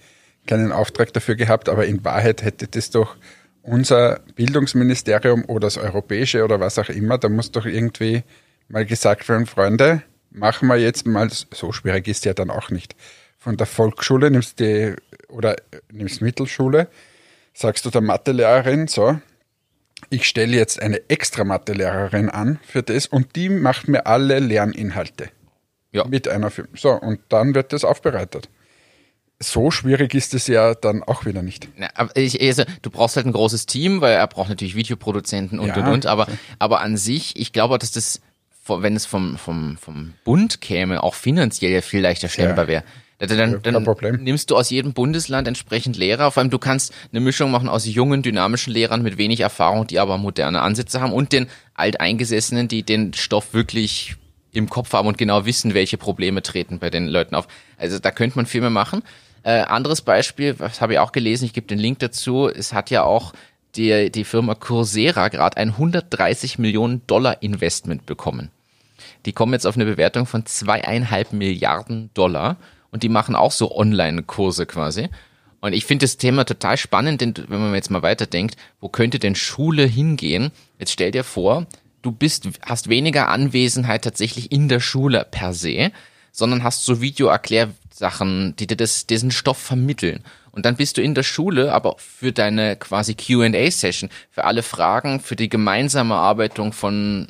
[0.46, 3.16] keinen Auftrag dafür gehabt, aber in Wahrheit hätte das doch
[3.62, 8.22] unser Bildungsministerium oder das Europäische oder was auch immer, da muss doch irgendwie
[8.68, 12.94] mal gesagt werden, Freunde, machen wir jetzt mal, so schwierig ist ja dann auch nicht.
[13.38, 14.94] Von der Volksschule nimmst die
[15.28, 15.56] oder
[15.92, 16.88] nimmst Mittelschule,
[17.56, 19.18] sagst du der Mathelehrerin, so,
[20.10, 25.30] ich stelle jetzt eine extra Mathelehrerin an für das und die macht mir alle Lerninhalte
[25.90, 26.04] ja.
[26.04, 26.68] mit einer Film.
[26.74, 28.50] So, und dann wird das aufbereitet.
[29.38, 31.68] So schwierig ist es ja dann auch wieder nicht.
[31.76, 35.58] Na, aber ich, also, du brauchst halt ein großes Team, weil er braucht natürlich Videoproduzenten
[35.58, 36.06] und Ja, und und.
[36.06, 36.26] Aber,
[36.58, 38.20] aber an sich, ich glaube, dass das,
[38.66, 42.68] wenn es vom, vom, vom Bund käme, auch finanziell ja viel leichter stemmbar Ja.
[42.68, 42.84] wäre.
[43.18, 43.86] Dann, dann
[44.22, 46.30] nimmst du aus jedem Bundesland entsprechend Lehrer.
[46.30, 49.98] Vor allem, du kannst eine Mischung machen aus jungen, dynamischen Lehrern mit wenig Erfahrung, die
[49.98, 54.16] aber moderne Ansätze haben und den Alteingesessenen, die den Stoff wirklich
[54.52, 57.48] im Kopf haben und genau wissen, welche Probleme treten bei den Leuten auf.
[57.78, 59.02] Also da könnte man viel mehr machen.
[59.42, 62.90] Äh, anderes Beispiel, was habe ich auch gelesen, ich gebe den Link dazu, es hat
[62.90, 63.32] ja auch
[63.76, 68.50] die, die Firma Coursera gerade ein 130 Millionen Dollar Investment bekommen.
[69.24, 72.56] Die kommen jetzt auf eine Bewertung von zweieinhalb Milliarden Dollar
[72.96, 75.10] und die machen auch so Online-Kurse quasi.
[75.60, 79.18] Und ich finde das Thema total spannend, denn wenn man jetzt mal weiterdenkt, wo könnte
[79.18, 80.50] denn Schule hingehen?
[80.78, 81.66] Jetzt stell dir vor,
[82.00, 85.92] du bist, hast weniger Anwesenheit tatsächlich in der Schule per se,
[86.32, 87.02] sondern hast so
[87.92, 90.24] Sachen, die dir das, diesen Stoff vermitteln.
[90.52, 95.20] Und dann bist du in der Schule, aber für deine quasi Q&A-Session, für alle Fragen,
[95.20, 97.28] für die gemeinsame Erarbeitung von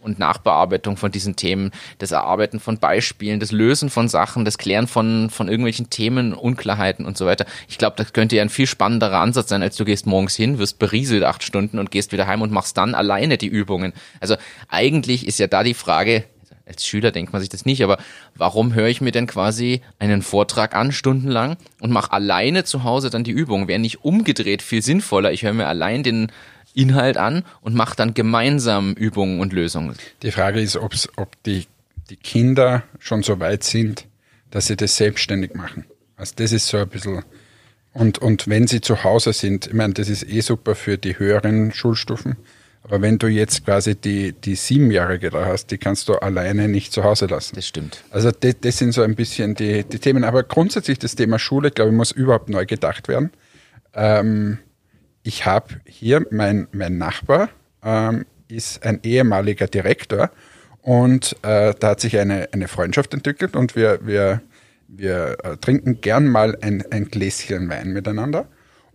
[0.00, 4.86] und Nachbearbeitung von diesen Themen, das Erarbeiten von Beispielen, das Lösen von Sachen, das Klären
[4.86, 7.46] von, von irgendwelchen Themen, Unklarheiten und so weiter.
[7.68, 10.58] Ich glaube, das könnte ja ein viel spannenderer Ansatz sein, als du gehst morgens hin,
[10.58, 13.92] wirst berieselt acht Stunden und gehst wieder heim und machst dann alleine die Übungen.
[14.20, 14.36] Also
[14.68, 16.24] eigentlich ist ja da die Frage,
[16.68, 17.98] als Schüler denkt man sich das nicht, aber
[18.34, 23.10] warum höre ich mir denn quasi einen Vortrag an, stundenlang, und mache alleine zu Hause
[23.10, 23.68] dann die Übung?
[23.68, 25.32] Wäre nicht umgedreht viel sinnvoller.
[25.32, 26.30] Ich höre mir allein den
[26.78, 29.96] Inhalt an und mache dann gemeinsam Übungen und Lösungen.
[30.22, 31.66] Die Frage ist, ob's, ob die,
[32.08, 34.06] die Kinder schon so weit sind,
[34.50, 35.84] dass sie das selbstständig machen.
[36.16, 37.24] Also das ist so ein bisschen.
[37.92, 41.18] Und, und wenn sie zu Hause sind, ich meine, das ist eh super für die
[41.18, 42.36] höheren Schulstufen,
[42.84, 46.92] aber wenn du jetzt quasi die, die Siebenjährige da hast, die kannst du alleine nicht
[46.92, 47.56] zu Hause lassen.
[47.56, 48.02] Das stimmt.
[48.10, 50.24] Also das, das sind so ein bisschen die, die Themen.
[50.24, 53.30] Aber grundsätzlich das Thema Schule, glaube ich, muss überhaupt neu gedacht werden.
[53.94, 54.58] Ähm,
[55.28, 57.50] ich habe hier, mein, mein Nachbar
[57.84, 60.30] ähm, ist ein ehemaliger Direktor
[60.80, 64.40] und äh, da hat sich eine, eine Freundschaft entwickelt und wir, wir,
[64.88, 68.48] wir äh, trinken gern mal ein, ein Gläschen Wein miteinander.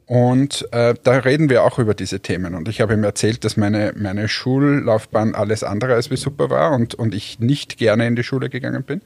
[0.08, 2.56] Und äh, da reden wir auch über diese Themen.
[2.56, 6.72] Und ich habe ihm erzählt, dass meine, meine Schullaufbahn alles andere als wie super war
[6.72, 9.02] und, und ich nicht gerne in die Schule gegangen bin.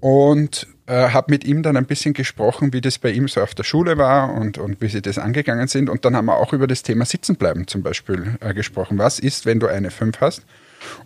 [0.00, 3.54] Und äh, habe mit ihm dann ein bisschen gesprochen, wie das bei ihm so auf
[3.54, 5.88] der Schule war und, und wie sie das angegangen sind.
[5.88, 8.98] Und dann haben wir auch über das Thema Sitzenbleiben zum Beispiel äh, gesprochen.
[8.98, 10.44] Was ist, wenn du eine 5 hast?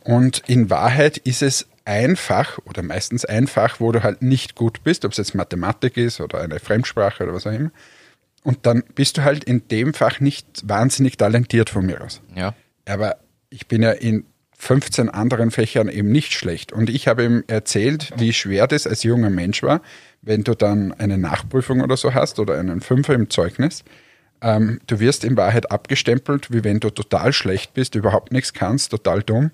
[0.00, 5.04] Und in Wahrheit ist es einfach oder meistens einfach, wo du halt nicht gut bist,
[5.04, 7.70] ob es jetzt Mathematik ist oder eine Fremdsprache oder was auch immer
[8.44, 12.20] und dann bist du halt in dem Fach nicht wahnsinnig talentiert von mir aus.
[12.36, 12.54] Ja.
[12.86, 13.16] Aber
[13.48, 14.26] ich bin ja in
[14.58, 16.72] 15 anderen Fächern eben nicht schlecht.
[16.72, 19.82] Und ich habe ihm erzählt, wie schwer das als junger Mensch war,
[20.22, 23.84] wenn du dann eine Nachprüfung oder so hast oder einen Fünfer im Zeugnis.
[24.40, 28.90] Ähm, du wirst in Wahrheit abgestempelt, wie wenn du total schlecht bist, überhaupt nichts kannst,
[28.90, 29.50] total dumm.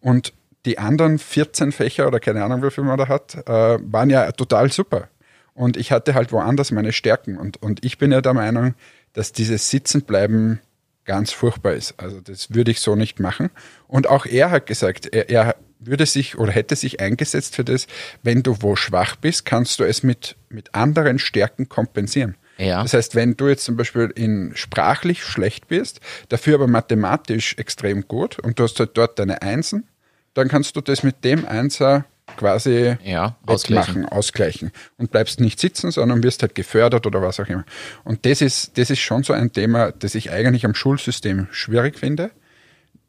[0.00, 0.32] Und
[0.64, 4.30] die anderen 14 Fächer oder keine Ahnung, wie viel man da hat, äh, waren ja
[4.32, 5.08] total super.
[5.54, 7.36] Und ich hatte halt woanders meine Stärken.
[7.36, 8.74] Und, und ich bin ja der Meinung,
[9.12, 10.60] dass dieses Sitzenbleiben
[11.04, 11.94] ganz furchtbar ist.
[11.98, 13.50] Also das würde ich so nicht machen.
[13.88, 17.86] Und auch er hat gesagt, er, er würde sich oder hätte sich eingesetzt für das,
[18.22, 22.36] wenn du wo schwach bist, kannst du es mit, mit anderen Stärken kompensieren.
[22.58, 22.82] Ja.
[22.82, 28.06] Das heißt, wenn du jetzt zum Beispiel in sprachlich schlecht bist, dafür aber mathematisch extrem
[28.06, 29.88] gut und du hast halt dort deine Einsen,
[30.34, 32.04] dann kannst du das mit dem Einser
[32.36, 34.06] quasi Ja, ausgleichen.
[34.06, 37.64] ausgleichen und bleibst nicht sitzen, sondern wirst halt gefördert oder was auch immer.
[38.04, 41.98] Und das ist, das ist schon so ein Thema, das ich eigentlich am Schulsystem schwierig
[41.98, 42.30] finde.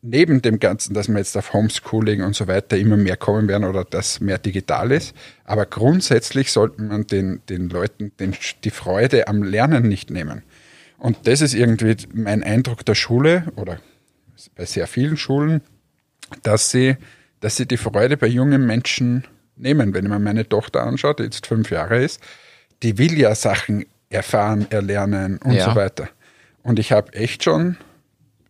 [0.05, 3.63] Neben dem Ganzen, dass wir jetzt auf Homeschooling und so weiter immer mehr kommen werden
[3.63, 5.15] oder dass mehr digital ist.
[5.45, 10.43] Aber grundsätzlich sollte man den, den Leuten den, die Freude am Lernen nicht nehmen.
[10.97, 13.79] Und das ist irgendwie mein Eindruck der Schule oder
[14.55, 15.61] bei sehr vielen Schulen,
[16.41, 16.97] dass sie
[17.43, 19.25] dass sie die Freude bei jungen Menschen
[19.57, 19.93] nehmen.
[19.93, 22.21] Wenn ich mir meine Tochter anschaue, die jetzt fünf Jahre ist,
[22.81, 25.65] die will ja Sachen erfahren, erlernen und Ja.
[25.69, 26.07] so weiter.
[26.63, 27.75] Und ich habe echt schon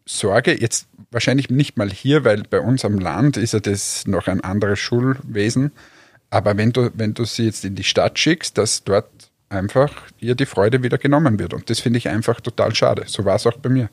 [0.06, 4.28] Sorge, jetzt wahrscheinlich nicht mal hier, weil bei uns am Land ist ja das noch
[4.28, 5.72] ein anderes Schulwesen.
[6.30, 9.10] Aber wenn du, wenn du sie jetzt in die Stadt schickst, dass dort
[9.50, 11.54] einfach ihr die Freude wieder genommen wird.
[11.56, 13.06] Und das finde ich einfach total schade.
[13.08, 13.90] So war es auch bei mir.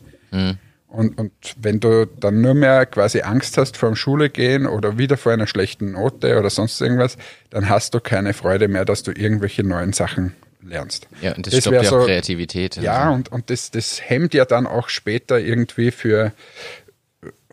[0.90, 4.98] Und, und wenn du dann nur mehr quasi Angst hast vor dem Schule gehen oder
[4.98, 7.16] wieder vor einer schlechten Note oder sonst irgendwas,
[7.50, 11.06] dann hast du keine Freude mehr, dass du irgendwelche neuen Sachen lernst.
[11.22, 12.76] Ja, und das, Das stoppt ja so- auch Kreativität.
[12.76, 16.32] Ja, Also, und, und das, das hemmt ja dann auch später irgendwie für,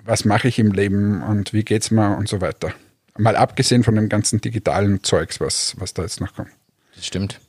[0.03, 2.71] was mache ich im Leben und wie geht's mir und so weiter.
[3.17, 6.49] Mal abgesehen von dem ganzen digitalen Zeugs, was, was da jetzt noch kommt.
[6.95, 7.39] das stimmt.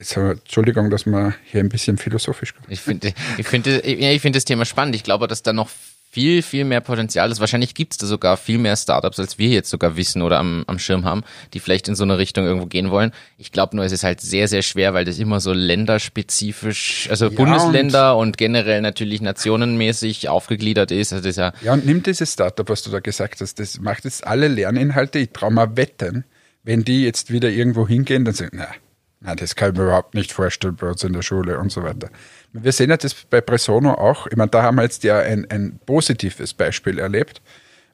[0.00, 2.66] Entschuldigung, dass wir hier ein bisschen philosophisch kommen.
[2.68, 4.94] Ich finde ich finde, ich finde das Thema spannend.
[4.96, 5.68] Ich glaube, dass da noch
[6.10, 7.38] viel, viel mehr Potenzial ist.
[7.38, 10.64] Wahrscheinlich gibt es da sogar viel mehr Startups, als wir jetzt sogar wissen oder am,
[10.66, 11.22] am Schirm haben,
[11.54, 13.12] die vielleicht in so eine Richtung irgendwo gehen wollen.
[13.38, 17.26] Ich glaube nur, es ist halt sehr, sehr schwer, weil das immer so länderspezifisch, also
[17.26, 21.12] Ja, Bundesländer und, generell natürlich nationenmäßig aufgegliedert ist.
[21.12, 23.78] Also das ist ja, Ja, und nimm dieses Startup, was du da gesagt hast, das
[23.78, 26.24] macht jetzt alle Lerninhalte, ich traue mir wetten,
[26.64, 28.68] wenn die jetzt wieder irgendwo hingehen, dann sagen, na,
[29.20, 31.82] na, das kann ich mir überhaupt nicht vorstellen bei uns in der Schule und so
[31.82, 32.08] weiter.
[32.52, 35.48] Wir sehen ja das bei Presono auch, ich meine, da haben wir jetzt ja ein,
[35.50, 37.42] ein positives Beispiel erlebt.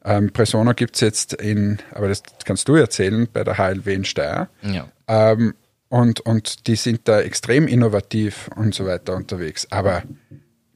[0.04, 4.48] Ähm, Presono gibt's jetzt in, aber das kannst du erzählen, bei der HLW in Steyr.
[4.62, 4.88] ja.
[5.08, 5.54] Ähm,
[5.88, 9.68] und, und die sind da extrem innovativ und so weiter unterwegs.
[9.70, 10.02] Aber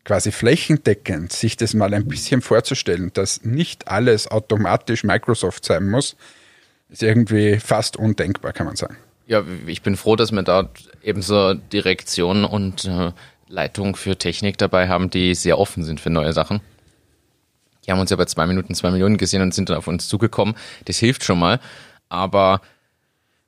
[0.05, 6.17] quasi flächendeckend sich das mal ein bisschen vorzustellen, dass nicht alles automatisch Microsoft sein muss,
[6.89, 8.97] ist irgendwie fast undenkbar, kann man sagen.
[9.31, 10.71] Ja, ich bin froh, dass wir da
[11.05, 13.13] eben so Direktion und äh,
[13.47, 16.61] Leitung für Technik dabei haben, die sehr offen sind für neue Sachen.
[17.87, 20.09] Die haben uns ja bei zwei Minuten zwei Millionen gesehen und sind dann auf uns
[20.09, 20.57] zugekommen.
[20.87, 21.61] Das hilft schon mal.
[22.09, 22.61] Aber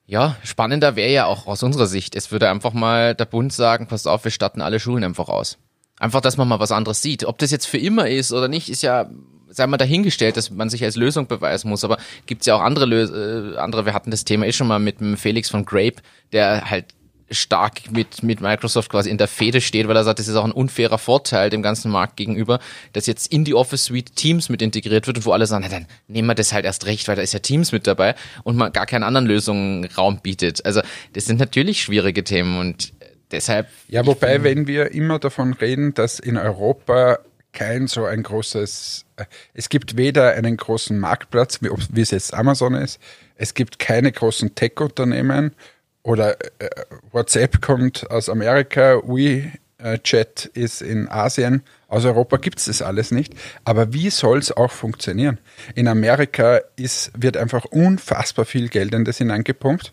[0.07, 2.15] ja, spannender wäre ja auch aus unserer Sicht.
[2.15, 5.59] Es würde einfach mal der Bund sagen, pass auf, wir statten alle Schulen einfach aus.
[5.99, 7.25] Einfach, dass man mal was anderes sieht.
[7.25, 9.11] Ob das jetzt für immer ist oder nicht, ist ja,
[9.49, 11.85] sei mal dahingestellt, dass man sich als Lösung beweisen muss.
[11.85, 14.79] Aber gibt's ja auch andere, Lö äh, andere, wir hatten das Thema eh schon mal
[14.79, 15.97] mit dem Felix von Grape,
[16.33, 16.87] der halt
[17.35, 20.45] stark mit, mit Microsoft quasi in der Fehde steht, weil er sagt, das ist auch
[20.45, 22.59] ein unfairer Vorteil dem ganzen Markt gegenüber,
[22.93, 25.75] dass jetzt in die Office Suite Teams mit integriert wird und wo alle sagen, na
[25.75, 28.57] dann nehmen wir das halt erst recht, weil da ist ja Teams mit dabei und
[28.57, 30.65] man gar keinen anderen Lösungen Raum bietet.
[30.65, 32.93] Also das sind natürlich schwierige Themen und
[33.33, 33.69] deshalb.
[33.89, 37.19] Ja, wobei, wenn wir immer davon reden, dass in Europa
[37.53, 42.35] kein so ein großes, äh, es gibt weder einen großen Marktplatz, wie, wie es jetzt
[42.35, 42.99] Amazon ist,
[43.37, 45.55] es gibt keine großen Tech-Unternehmen
[46.03, 46.69] oder äh,
[47.13, 53.35] WhatsApp kommt aus Amerika, WeChat ist in Asien, aus Europa gibt es das alles nicht.
[53.65, 55.39] Aber wie soll es auch funktionieren?
[55.75, 59.93] In Amerika ist, wird einfach unfassbar viel Geld in das hineingepumpt.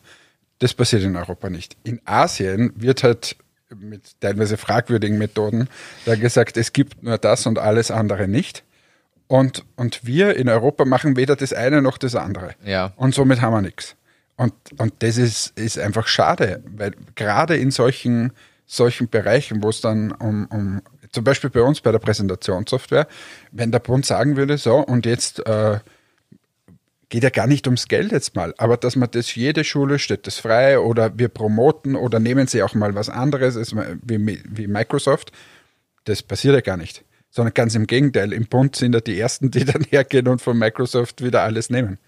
[0.60, 1.78] Das passiert in Europa nicht.
[1.84, 3.38] In Asien wird halt
[3.76, 5.70] mit teilweise fragwürdigen Methoden
[6.06, 8.64] da gesagt, es gibt nur das und alles andere nicht.
[9.28, 12.56] Und, und wir in Europa machen weder das eine noch das andere.
[12.66, 12.94] Ja.
[12.96, 13.96] Und somit haben wir nichts.
[14.38, 18.32] Und, und das ist, ist einfach schade, weil gerade in solchen,
[18.66, 23.08] solchen Bereichen, wo es dann um, um, zum Beispiel bei uns bei der Präsentationssoftware,
[23.52, 25.80] wenn der Bund sagen würde, so, und jetzt äh,
[27.10, 30.28] geht ja gar nicht ums Geld jetzt mal, aber dass man das, jede Schule steht
[30.28, 35.32] das frei oder wir promoten oder nehmen sie auch mal was anderes wie, wie Microsoft,
[36.06, 37.04] das passiert ja gar nicht.
[37.32, 40.58] Sondern ganz im Gegenteil, im Bund sind ja die Ersten, die dann hergehen und von
[40.58, 42.00] Microsoft wieder alles nehmen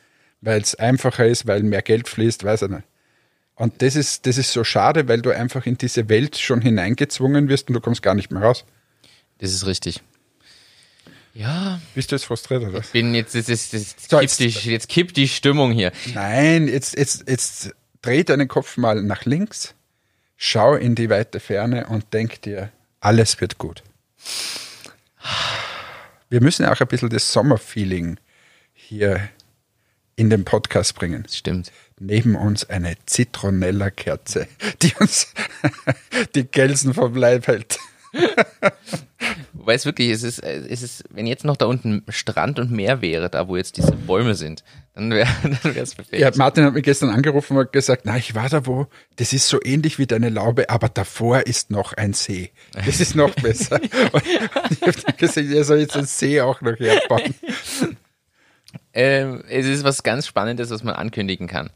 [0.42, 2.84] weil es einfacher ist, weil mehr Geld fließt, weiß ich nicht.
[3.56, 7.48] Und das ist, das ist so schade, weil du einfach in diese Welt schon hineingezwungen
[7.48, 8.66] wirst und du kommst gar nicht mehr raus.
[9.38, 10.02] Das ist richtig.
[11.34, 11.80] Ja.
[11.96, 12.80] Bist du jetzt frustriert, oder?
[12.80, 15.92] Ich bin jetzt, jetzt, jetzt, jetzt, So, kippt, jetzt- die, jetzt kippt die Stimmung hier.
[16.14, 19.74] Nein, jetzt, jetzt, jetzt dreh deinen Kopf mal nach links,
[20.38, 23.84] schau in die weite Ferne und denk dir, alles wird gut.
[26.30, 28.18] Wir müssen ja auch ein bisschen das Sommerfeeling
[28.74, 29.30] hier
[30.16, 31.24] in den Podcast bringen.
[31.24, 31.72] Das stimmt.
[32.00, 34.48] neben uns eine Zitronella-Kerze,
[34.82, 35.34] die uns
[36.36, 37.80] die Gelsen vom Leib hält.
[39.62, 43.04] Wobei es wirklich, es ist, es ist, wenn jetzt noch da unten Strand und Meer
[43.04, 44.64] wäre, da wo jetzt diese Bäume sind,
[44.96, 45.30] dann wäre
[45.76, 46.20] es perfekt.
[46.20, 49.48] Ja, Martin hat mich gestern angerufen und gesagt, na, ich war da wo, das ist
[49.48, 52.50] so ähnlich wie deine Laube, aber davor ist noch ein See.
[52.74, 53.76] Das ist noch besser.
[54.14, 57.36] Und ich habe dann gesagt, er soll jetzt einen See auch noch herbauen.
[58.94, 61.72] Ähm, es ist was ganz Spannendes, was man ankündigen kann.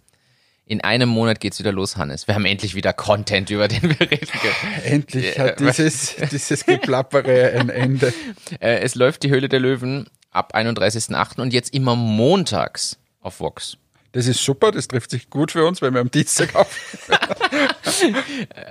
[0.67, 2.28] In einem Monat geht's wieder los, Hannes.
[2.28, 4.73] Wir haben endlich wieder Content, über den wir reden können.
[4.84, 8.13] Endlich hat dieses, dieses Geplappere ein Ende.
[8.60, 11.41] Äh, es läuft die Höhle der Löwen ab 31.08.
[11.41, 13.78] und jetzt immer montags auf Vox.
[14.12, 17.10] Das ist super, das trifft sich gut für uns, wenn wir am Dienstag auf.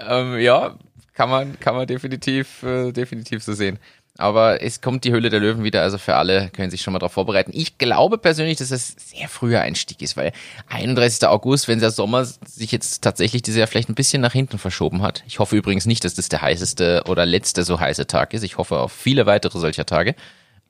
[0.07, 0.77] Ähm, ja,
[1.15, 3.79] kann man, kann man definitiv, äh, definitiv so sehen.
[4.17, 7.01] Aber es kommt die Höhle der Löwen wieder, also für alle können sich schon mal
[7.01, 7.51] darauf vorbereiten.
[7.53, 10.33] Ich glaube persönlich, dass es sehr früher Einstieg ist, weil
[10.69, 11.27] 31.
[11.27, 15.03] August, wenn der Sommer sich jetzt tatsächlich dieses Jahr vielleicht ein bisschen nach hinten verschoben
[15.03, 15.25] hat.
[15.27, 18.45] Ich hoffe übrigens nicht, dass das der heißeste oder letzte so heiße Tag ist.
[18.45, 20.15] Ich hoffe auf viele weitere solcher Tage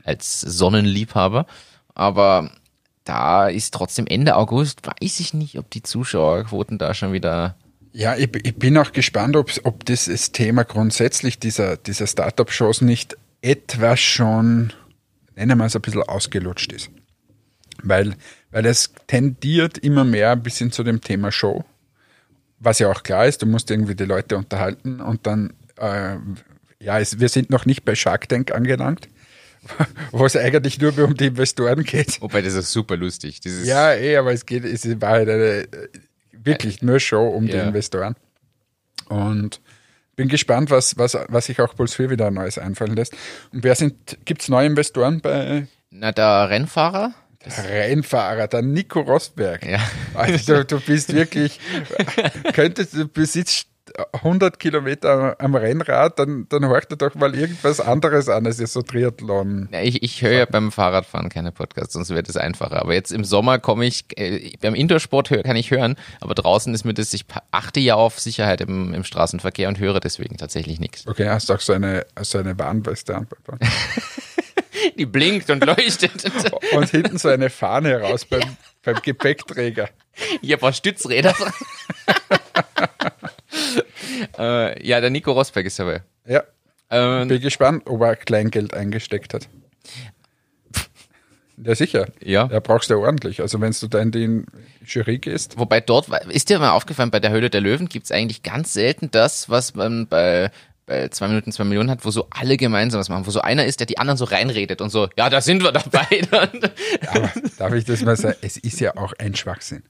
[0.04, 1.46] als Sonnenliebhaber.
[1.94, 2.50] Aber
[3.04, 7.56] da ist trotzdem Ende August, weiß ich nicht, ob die Zuschauerquoten da schon wieder
[7.92, 13.18] Ja, ich, ich bin auch gespannt, ob, ob dieses Thema grundsätzlich dieser, dieser Startup-Shows nicht
[13.44, 14.72] etwas schon,
[15.36, 16.90] nennen wir es ein bisschen ausgelutscht ist.
[17.82, 18.14] Weil,
[18.50, 21.64] weil es tendiert immer mehr ein bisschen zu dem Thema Show.
[22.58, 26.16] Was ja auch klar ist, du musst irgendwie die Leute unterhalten und dann, äh,
[26.80, 29.08] ja, es, wir sind noch nicht bei Shark Tank angelangt,
[30.12, 32.22] wo es eigentlich nur um die Investoren geht.
[32.22, 33.40] Wobei das ist super lustig.
[33.40, 35.88] Dieses Ja, eh, aber es geht, es war halt eine äh,
[36.32, 37.64] wirklich nur Show um die Ja.
[37.68, 38.16] Investoren.
[39.08, 39.60] Und
[40.16, 43.14] bin gespannt, was, was, was sich auch Puls 4 wieder Neues einfallen lässt.
[43.52, 47.14] Und wer sind, gibt's neue Investoren bei Na, der Rennfahrer?
[47.46, 49.66] Rennfahrer, der Nico Rosberg?
[49.66, 49.80] Ja.
[50.14, 51.60] Also du, du bist wirklich,
[52.52, 53.68] könntest, du besitzt
[54.12, 58.72] 100 Kilometer am Rennrad, dann, dann horcht dir doch mal irgendwas anderes an, als jetzt
[58.72, 59.68] so Triathlon.
[59.72, 62.82] Ja, ich, ich höre ja beim Fahrradfahren keine Podcasts, sonst wäre das einfacher.
[62.82, 66.84] Aber jetzt im Sommer komme ich, äh, beim Indoorsport kann ich hören, aber draußen ist
[66.84, 71.06] mir das, ich achte ja auf Sicherheit im, im Straßenverkehr und höre deswegen tatsächlich nichts.
[71.06, 73.28] Okay, hast du auch so eine, so eine Warnweste an.
[74.98, 76.24] Die blinkt und leuchtet.
[76.72, 79.88] Und hinten so eine Fahne raus beim, beim Gepäckträger.
[80.42, 81.52] Ich habe auch Stützräder dran.
[84.38, 86.02] Äh, ja, der Nico Rosberg ist dabei.
[86.26, 86.42] Ja,
[86.90, 89.48] Ähm, bin gespannt, ob er Kleingeld eingesteckt hat.
[91.56, 92.08] Ja, sicher.
[92.22, 92.48] Ja.
[92.48, 93.40] Da brauchst du ja ordentlich.
[93.40, 94.42] Also wenn du da in die
[94.84, 98.42] Jury gehst, Wobei dort, ist dir mal aufgefallen, bei der Höhle der Löwen gibt's eigentlich
[98.42, 100.50] ganz selten das, was man bei,
[100.86, 103.64] bei zwei Minuten, zwei Millionen hat, wo so alle gemeinsam was machen, wo so einer
[103.66, 106.22] ist, der die anderen so reinredet und so, ja, da sind wir dabei.
[106.30, 106.50] Dann.
[107.06, 109.84] aber darf ich das mal sagen, es ist ja auch ein Schwachsinn.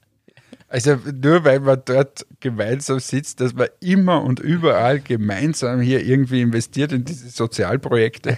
[0.75, 6.41] Also nur weil man dort gemeinsam sitzt, dass man immer und überall gemeinsam hier irgendwie
[6.41, 8.37] investiert in diese Sozialprojekte,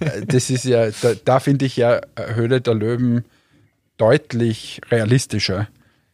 [0.00, 3.24] äh, das ist ja, da, da finde ich ja äh, Höhle der Löwen
[3.96, 5.68] deutlich realistischer.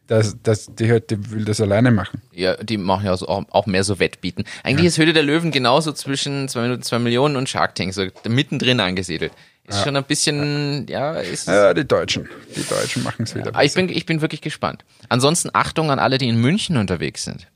[0.07, 2.21] Dass, dass die halt, die will das alleine machen.
[2.31, 4.43] Ja, die machen ja so auch, auch mehr so Wettbieten.
[4.63, 8.05] Eigentlich ist Höhle der Löwen genauso zwischen zwei Minuten, zwei Millionen und Shark Tank, so
[8.27, 9.31] mittendrin angesiedelt.
[9.67, 11.47] Ist schon ein bisschen, ja, ist.
[11.47, 12.29] Ja, die Deutschen.
[12.55, 13.47] Die Deutschen machen es wieder.
[13.47, 14.85] Aber ich bin, ich bin wirklich gespannt.
[15.09, 17.47] Ansonsten Achtung an alle, die in München unterwegs sind.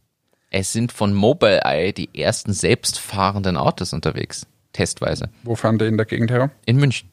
[0.50, 4.48] Es sind von Mobileye die ersten selbstfahrenden Autos unterwegs.
[4.74, 5.30] Testweise.
[5.44, 6.50] Wo fahren die in der Gegend herum?
[6.66, 7.10] In München.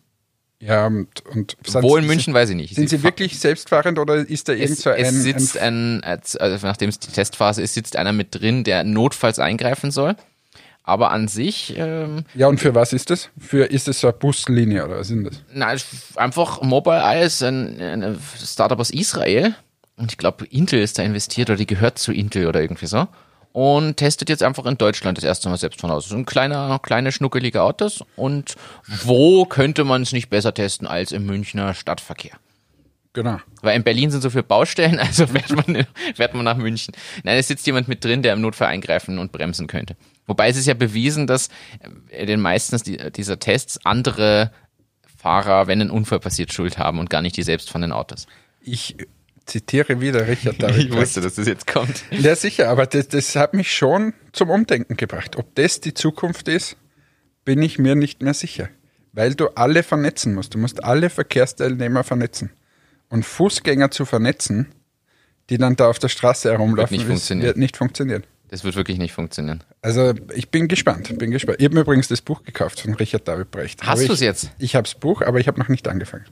[0.61, 2.75] Ja, und, und sind Wo in sie- München, weiß ich nicht.
[2.75, 6.03] Sind sie wirklich selbstfahrend oder ist da irgend es, so ein, es ein sitzt ein,
[6.03, 10.17] also nachdem es die Testphase ist, sitzt einer mit drin, der notfalls eingreifen soll.
[10.83, 13.29] Aber an sich, ähm, Ja, und für was ist das?
[13.39, 15.43] Für ist es so eine Buslinie oder was ist denn das?
[15.53, 15.75] na,
[16.15, 19.55] einfach Mobileye ist ein, ein Startup aus Israel.
[19.97, 23.09] Und ich glaube, Intel ist da investiert oder die gehört zu Intel oder irgendwie so.
[23.53, 26.09] Und testet jetzt einfach in Deutschland das erste Mal selbst von Autos.
[26.11, 28.05] So ein kleiner, kleine, schnuckelige Autos.
[28.17, 28.55] Und
[28.87, 32.37] wo könnte man es nicht besser testen als im Münchner Stadtverkehr?
[33.15, 33.39] Genau.
[33.63, 36.95] Weil in Berlin sind so viele Baustellen, also fährt man, fährt man nach München.
[37.25, 39.97] Nein, es sitzt jemand mit drin, der im Notfall eingreifen und bremsen könnte.
[40.27, 41.49] Wobei es ist ja bewiesen, dass
[42.11, 44.53] äh, den meisten die- dieser Tests andere
[45.17, 48.27] Fahrer, wenn ein Unfall passiert, Schuld haben und gar nicht die selbstfahrenden Autos.
[48.61, 48.97] Ich
[49.47, 50.91] zitiere wieder Richard David.
[50.91, 51.17] Brecht.
[51.17, 52.05] dass das jetzt kommt.
[52.11, 55.37] Ja, sicher, aber das, das hat mich schon zum Umdenken gebracht.
[55.37, 56.77] Ob das die Zukunft ist,
[57.45, 58.69] bin ich mir nicht mehr sicher.
[59.13, 60.55] Weil du alle vernetzen musst.
[60.55, 62.51] Du musst alle Verkehrsteilnehmer vernetzen.
[63.09, 64.67] Und Fußgänger zu vernetzen,
[65.49, 67.47] die dann da auf der Straße herumlaufen, nicht ist- funktionieren.
[67.47, 68.25] wird nicht funktionieren.
[68.49, 69.65] Das wird wirklich nicht funktionieren.
[69.83, 71.59] Also ich bin gespannt, bin gespannt.
[71.59, 73.83] Ich habe mir übrigens das Buch gekauft von Richard David Brecht.
[73.85, 74.51] Hast du's ich- jetzt?
[74.59, 76.27] Ich habe das Buch, aber ich habe noch nicht angefangen.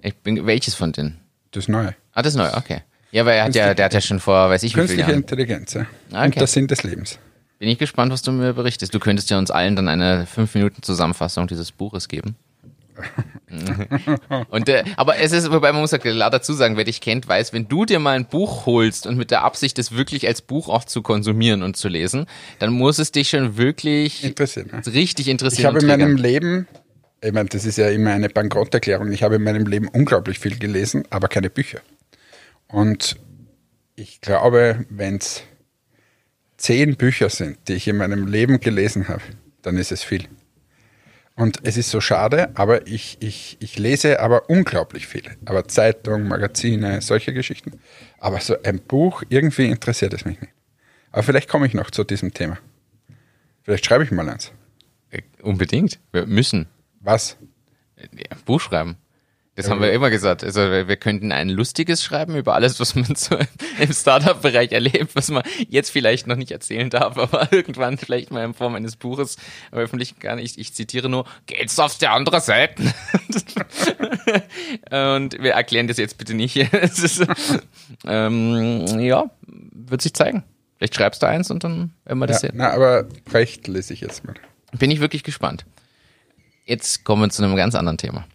[0.00, 1.18] Ich bin, welches von denen?
[1.50, 1.94] Das Neue.
[2.12, 2.82] Ah, das neue, okay.
[3.10, 5.10] Ja, weil er hat ja, der hat ja schon vor, weiß ich wie vielen Künstliche
[5.10, 5.22] Jahren.
[5.22, 5.86] Intelligenz, ja.
[6.12, 6.38] Ah, Und okay.
[6.40, 7.18] der Sinn des Lebens.
[7.58, 8.94] Bin ich gespannt, was du mir berichtest.
[8.94, 12.36] Du könntest ja uns allen dann eine 5 Minuten Zusammenfassung dieses Buches geben.
[14.50, 17.28] und äh, aber es ist, wobei man muss ja klar dazu sagen, wer dich kennt,
[17.28, 20.42] weiß, wenn du dir mal ein Buch holst und mit der Absicht, es wirklich als
[20.42, 22.26] Buch auch zu konsumieren und zu lesen,
[22.58, 24.72] dann muss es dich schon wirklich Interessiert.
[24.72, 24.82] Ne?
[24.92, 25.60] richtig interessieren.
[25.60, 26.16] Ich habe und in meinem.
[26.16, 26.66] Leben,
[27.20, 30.58] ich meine, das ist ja immer eine Bankrotterklärung, ich habe in meinem Leben unglaublich viel
[30.58, 31.80] gelesen, aber keine Bücher.
[32.68, 33.16] Und
[33.96, 35.42] ich glaube, wenn es
[36.56, 39.22] zehn Bücher sind, die ich in meinem Leben gelesen habe,
[39.62, 40.28] dann ist es viel.
[41.34, 45.22] Und es ist so schade, aber ich, ich, ich lese aber unglaublich viel.
[45.44, 47.78] Aber Zeitung, Magazine, solche Geschichten.
[48.18, 50.52] Aber so ein Buch, irgendwie interessiert es mich nicht.
[51.12, 52.58] Aber vielleicht komme ich noch zu diesem Thema.
[53.62, 54.50] Vielleicht schreibe ich mal eins.
[55.10, 56.00] Äh, Unbedingt.
[56.10, 56.66] Wir müssen
[57.08, 57.36] Was?
[57.96, 58.96] ja, ein Buch schreiben.
[59.56, 60.44] Das haben wir immer gesagt.
[60.44, 63.36] Also wir könnten ein lustiges schreiben über alles, was man so
[63.80, 68.44] im Startup-Bereich erlebt, was man jetzt vielleicht noch nicht erzählen darf, aber irgendwann vielleicht mal
[68.44, 69.36] in Form eines Buches
[69.70, 70.38] veröffentlichen kann.
[70.38, 72.82] Ich, ich zitiere nur, geht's auf die andere Seite?
[74.90, 76.56] Und wir erklären das jetzt bitte nicht.
[76.56, 77.26] Ist,
[78.06, 80.44] ähm, ja, wird sich zeigen.
[80.76, 82.58] Vielleicht schreibst du eins und dann werden wir das Ja, sehen.
[82.58, 84.34] na, aber Brecht lese ich jetzt mal.
[84.78, 85.64] Bin ich wirklich gespannt.
[86.68, 88.26] Jetzt kommen wir zu einem ganz anderen Thema.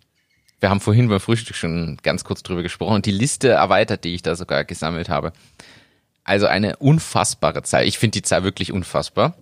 [0.60, 4.16] Wir haben vorhin beim Frühstück schon ganz kurz drüber gesprochen und die Liste erweitert, die
[4.16, 5.34] ich da sogar gesammelt habe.
[6.24, 7.86] Also eine unfassbare Zahl.
[7.86, 9.38] Ich finde die Zahl wirklich unfassbar.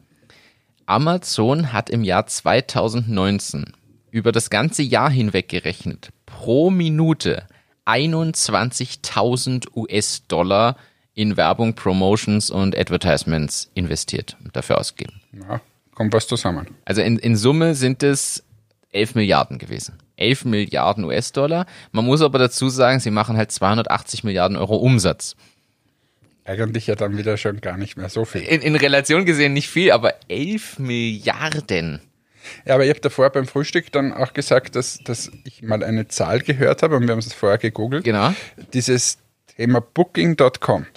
[0.87, 3.71] Amazon hat im Jahr 2019
[4.09, 7.47] über das ganze Jahr hinweg gerechnet pro Minute
[7.85, 10.75] 21.000 US-Dollar
[11.13, 15.21] in Werbung, Promotions und Advertisements investiert und dafür ausgegeben.
[15.31, 15.61] Ja,
[15.95, 16.67] kommt was zusammen.
[16.83, 18.43] Also in, in Summe sind es
[18.91, 19.97] 11 Milliarden gewesen.
[20.17, 21.65] 11 Milliarden US-Dollar.
[21.91, 25.35] Man muss aber dazu sagen, sie machen halt 280 Milliarden Euro Umsatz.
[26.43, 28.41] Eigentlich ja dann wieder schon gar nicht mehr so viel.
[28.41, 32.01] In, in Relation gesehen nicht viel, aber 11 Milliarden.
[32.65, 36.07] Ja, aber ich habe davor beim Frühstück dann auch gesagt, dass, dass ich mal eine
[36.07, 38.03] Zahl gehört habe und wir haben es vorher gegoogelt.
[38.03, 38.33] Genau.
[38.73, 39.19] Dieses
[39.55, 40.87] Thema Booking.com.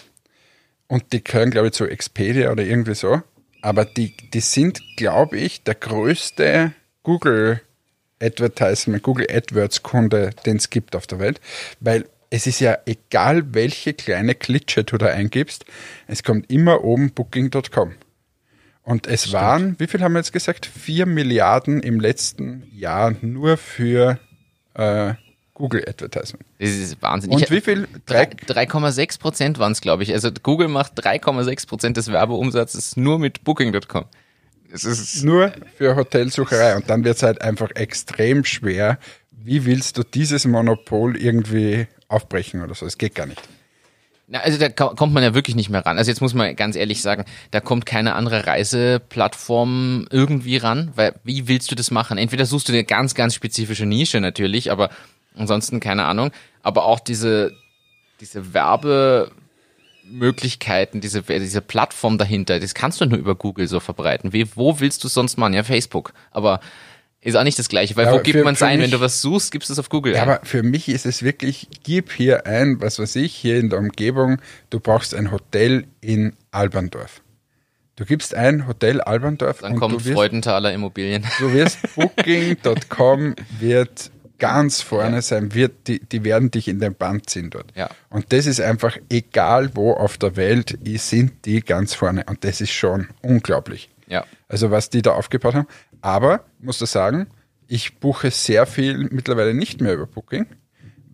[0.87, 3.23] Und die gehören, glaube ich, zu Expedia oder irgendwie so.
[3.63, 6.73] Aber die, die sind, glaube ich, der größte
[7.03, 7.61] Google
[8.23, 11.41] Advertisement, Google AdWords Kunde, den es gibt auf der Welt.
[11.81, 15.65] Weil es ist ja egal, welche kleine Klitsche du da eingibst,
[16.07, 17.95] es kommt immer oben Booking.com.
[18.83, 20.67] Und es waren, wie viel haben wir jetzt gesagt?
[20.67, 24.19] Vier Milliarden im letzten Jahr nur für
[24.75, 25.15] äh,
[25.55, 26.45] Google Advertisement.
[26.59, 27.31] Das ist Wahnsinn.
[27.31, 27.89] Und Ich- wie viel?
[28.05, 30.13] Drei- Drei, 3,6 Prozent waren es, glaube ich.
[30.13, 34.05] Also Google macht 3,6 Prozent des Werbeumsatzes nur mit Booking.com.
[34.75, 36.75] Es ist nur für Hotelsucherei.
[36.77, 38.99] Und dann wird es halt einfach extrem schwer.
[39.31, 42.85] Wie willst du dieses Monopol irgendwie aufbrechen oder so?
[42.85, 43.41] Es geht gar nicht.
[44.27, 45.99] Na, also da ko- kommt man ja wirklich nicht mehr ran.
[45.99, 51.15] Also jetzt muss man ganz ehrlich sagen, da kommt keine andere Reiseplattform irgendwie ran, weil
[51.25, 52.19] wie willst du das machen?
[52.19, 54.91] Entweder suchst du eine ganz, ganz spezifische Nische natürlich, aber
[55.37, 56.31] ansonsten keine Ahnung.
[56.63, 57.53] Aber auch diese,
[58.21, 58.55] diese
[60.05, 64.33] Werbemöglichkeiten, diese, diese Plattform dahinter, das kannst du nur über Google so verbreiten.
[64.33, 65.55] Wie, wo willst du sonst machen?
[65.55, 66.13] Ja, Facebook.
[66.31, 66.61] Aber
[67.21, 68.81] ist auch nicht das Gleiche, weil Ja, wo aber gibt man es ein?
[68.81, 70.29] Wenn du was suchst, gibst du es auf Google Ja, ein.
[70.29, 73.79] aber für mich ist es wirklich, gib hier ein, was weiß ich, hier in der
[73.79, 74.41] Umgebung,
[74.71, 77.23] du brauchst ein Hotel in Alberndorf.
[77.97, 81.25] Du gibst ein Hotel Alberndorf Dann und kommt du wirst, Freudenthaler Immobilien.
[81.39, 87.31] du wirst Booking.com wird ganz vorne sein, wird, die, die werden dich in den Band
[87.31, 87.73] ziehen dort.
[87.75, 87.89] Ja.
[88.11, 92.25] Und das ist einfach, egal wo auf der Welt, sind die ganz vorne.
[92.29, 93.91] Und das ist schon unglaublich.
[94.07, 94.25] Ja.
[94.49, 95.69] Also was die da aufgebaut haben.
[96.01, 97.29] Aber, muss ich sagen,
[97.67, 100.47] ich buche sehr viel mittlerweile nicht mehr über Booking,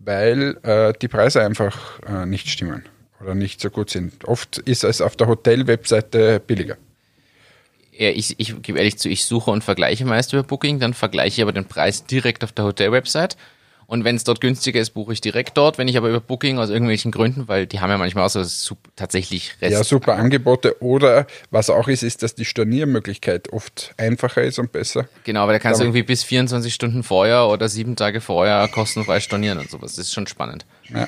[0.03, 2.83] weil äh, die Preise einfach äh, nicht stimmen
[3.21, 4.25] oder nicht so gut sind.
[4.25, 6.77] Oft ist es auf der Hotel-Webseite billiger.
[8.01, 11.39] Ja, ich, ich gebe ehrlich zu, ich suche und vergleiche meist über Booking, dann vergleiche
[11.39, 13.37] ich aber den Preis direkt auf der Hotel-Website.
[13.85, 15.77] Und wenn es dort günstiger ist, buche ich direkt dort.
[15.77, 18.75] Wenn ich aber über Booking aus irgendwelchen Gründen, weil die haben ja manchmal auch so
[18.95, 19.73] tatsächlich Rest.
[19.73, 20.81] Ja, super Angebote.
[20.81, 25.07] Oder was auch ist, ist, dass die Storniermöglichkeit oft einfacher ist und besser.
[25.25, 29.19] Genau, aber da kannst du irgendwie bis 24 Stunden vorher oder sieben Tage vorher kostenfrei
[29.19, 29.91] stornieren und sowas.
[29.91, 30.65] Das ist schon spannend.
[30.89, 31.07] Ja,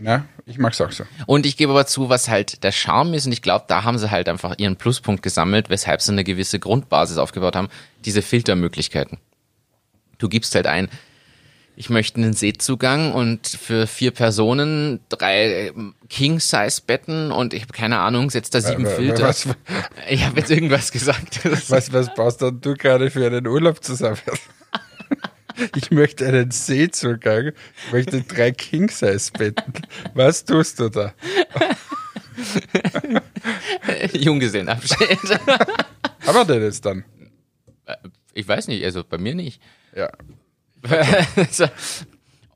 [0.00, 1.04] ja ich mag es auch so.
[1.26, 3.98] Und ich gebe aber zu, was halt der Charme ist, und ich glaube, da haben
[3.98, 7.68] sie halt einfach ihren Pluspunkt gesammelt, weshalb sie eine gewisse Grundbasis aufgebaut haben,
[8.04, 9.18] diese Filtermöglichkeiten.
[10.18, 10.88] Du gibst halt ein,
[11.76, 15.72] ich möchte einen Seezugang und für vier Personen drei
[16.08, 19.28] King-Size-Betten und ich habe keine Ahnung, setzt da sieben wa- wa- Filter.
[19.28, 19.48] was-
[20.08, 21.40] Ich habe jetzt irgendwas gesagt.
[21.70, 24.18] Was, was baust dann du gerade für einen Urlaub zusammen?
[25.76, 27.52] Ich möchte einen Seezugang,
[27.86, 29.74] ich möchte drei King-Size-Betten.
[30.14, 31.12] Was tust du da?
[34.12, 34.98] Junggesellenabschied.
[36.26, 37.04] Haben wir denn jetzt dann?
[38.32, 39.60] Ich weiß nicht, also bei mir nicht.
[39.94, 40.10] Ja.
[41.50, 41.66] so,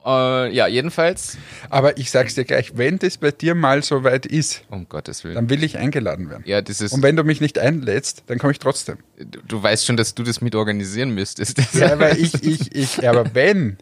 [0.05, 1.37] äh, ja, jedenfalls,
[1.69, 5.23] Aber ich sag's dir gleich, wenn das bei dir mal so weit ist, um Gottes
[5.23, 5.35] Willen.
[5.35, 6.43] dann will ich eingeladen werden.
[6.45, 8.97] Ja, das ist, Und wenn du mich nicht einlädst, dann komme ich trotzdem.
[9.17, 11.57] du, du weißt schon, dass du das mit organisieren müsstest.
[11.73, 13.77] Ja, aber ich, ich, ich, aber wenn,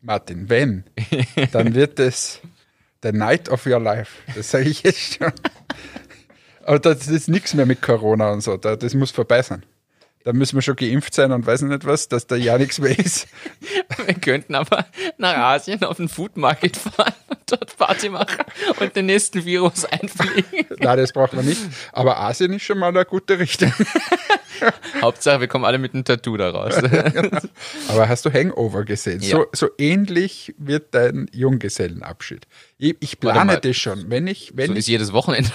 [0.00, 0.84] Martin, wenn,
[1.52, 2.40] dann wird es
[3.02, 4.12] the night of your life.
[4.36, 5.32] Das sage ich jetzt schon.
[6.64, 8.56] Aber das ist nichts mehr mit Corona und so.
[8.56, 9.64] Da- Das muss vorbei sein.
[10.24, 12.98] Da müssen wir schon geimpft sein und weiß nicht was, dass da ja nichts mehr
[12.98, 13.28] ist.
[14.06, 14.86] Wir könnten aber
[15.18, 18.44] nach Asien auf den Food Market fahren und dort Party machen
[18.80, 20.66] und den nächsten Virus einfliegen.
[20.78, 21.60] Nein, das braucht man nicht.
[21.92, 23.72] Aber Asien ist schon mal eine gute Richtung.
[25.02, 26.74] Hauptsache, wir kommen alle mit einem Tattoo da raus.
[27.88, 29.20] Aber hast du Hangover gesehen?
[29.20, 29.36] Ja.
[29.36, 32.46] So, so ähnlich wird dein Junggesellenabschied.
[32.78, 34.08] Ich, ich plane das schon.
[34.08, 35.50] Wenn ich, wenn So ich ist jedes Wochenende.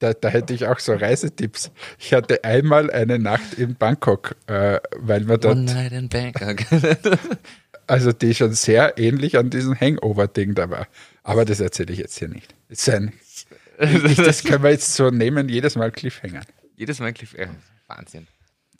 [0.00, 1.70] Da, da, hätte ich auch so Reisetipps.
[1.98, 6.56] Ich hatte einmal eine Nacht in Bangkok, äh, weil wir One dort, night in Bangkok.
[7.86, 10.88] also die schon sehr ähnlich an diesem Hangover-Ding da war.
[11.22, 12.54] Aber das erzähle ich jetzt hier nicht.
[12.70, 13.12] Das, ein,
[14.16, 16.40] das können wir jetzt so nehmen, jedes Mal Cliffhanger.
[16.76, 17.56] Jedes Mal Cliffhanger.
[17.86, 18.26] Wahnsinn.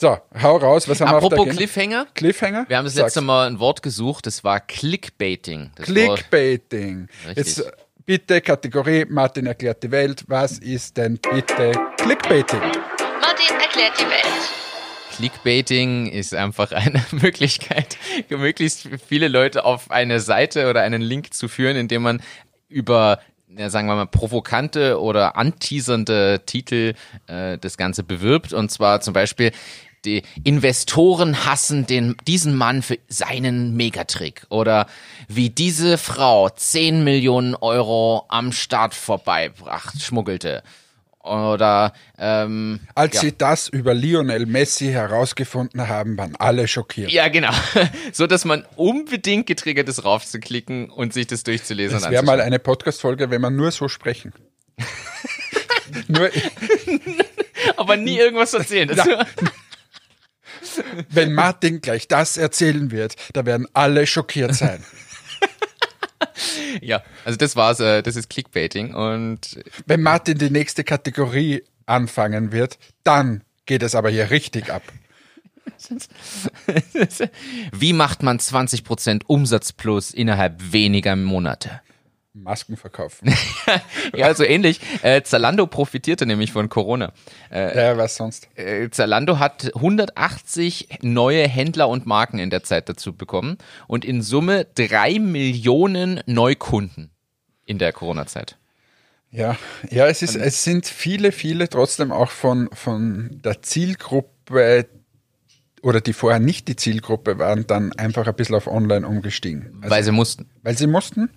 [0.00, 1.54] So, hau raus, was haben wir auf der Apropos?
[1.54, 2.06] Cliffhanger.
[2.14, 2.64] Cliffhanger?
[2.68, 3.08] Wir haben das Sag's.
[3.08, 5.72] letzte Mal ein Wort gesucht, das war Clickbaiting.
[5.74, 7.08] Das Clickbaiting.
[7.26, 7.36] Richtig.
[7.36, 7.72] Jetzt
[8.10, 10.24] bitte Kategorie, Martin erklärt die Welt.
[10.26, 12.58] Was ist denn bitte Clickbaiting?
[12.58, 14.50] Martin erklärt die Welt.
[15.14, 17.98] Clickbaiting ist einfach eine Möglichkeit,
[18.28, 22.20] möglichst viele Leute auf eine Seite oder einen Link zu führen, indem man
[22.68, 23.20] über
[23.68, 26.94] sagen wir mal, provokante oder anteasernde Titel
[27.28, 28.52] äh, das Ganze bewirbt.
[28.52, 29.52] Und zwar zum Beispiel,
[30.04, 34.46] die Investoren hassen den, diesen Mann für seinen Megatrick.
[34.48, 34.86] Oder
[35.28, 40.62] wie diese Frau 10 Millionen Euro am Start vorbeibracht, schmuggelte.
[41.22, 43.20] Oder ähm, Als ja.
[43.20, 47.10] sie das über Lionel Messi herausgefunden haben, waren alle schockiert.
[47.10, 47.52] Ja, genau.
[48.12, 52.00] So, dass man unbedingt getriggert ist, raufzuklicken und sich das durchzulesen.
[52.00, 54.32] Das wäre mal eine Podcast-Folge, wenn wir nur so sprechen.
[56.08, 56.30] nur,
[57.76, 58.90] Aber nie irgendwas erzählen.
[61.08, 64.84] Wenn Martin gleich das erzählen wird, da werden alle schockiert sein.
[66.80, 67.80] ja, also das war's.
[67.80, 73.94] Äh, das ist Clickbaiting und Wenn Martin die nächste Kategorie anfangen wird, dann geht es
[73.94, 74.82] aber hier richtig ab.
[77.72, 81.80] Wie macht man 20% Umsatz plus innerhalb weniger Monate?
[82.32, 83.32] Masken verkaufen.
[84.16, 84.80] Ja, also ähnlich.
[85.02, 87.12] Äh, Zalando profitierte nämlich von Corona.
[87.52, 88.48] ja, was sonst?
[88.56, 94.22] Äh, Zalando hat 180 neue Händler und Marken in der Zeit dazu bekommen und in
[94.22, 97.10] Summe drei Millionen Neukunden
[97.64, 98.56] in der Corona-Zeit.
[99.30, 99.56] Ja,
[99.88, 104.88] ja, es ist, es sind viele, viele trotzdem auch von, von der Zielgruppe
[105.82, 109.78] oder die vorher nicht die Zielgruppe waren, dann einfach ein bisschen auf online umgestiegen.
[109.80, 110.50] Also, weil sie mussten.
[110.62, 111.30] weil sie mussten.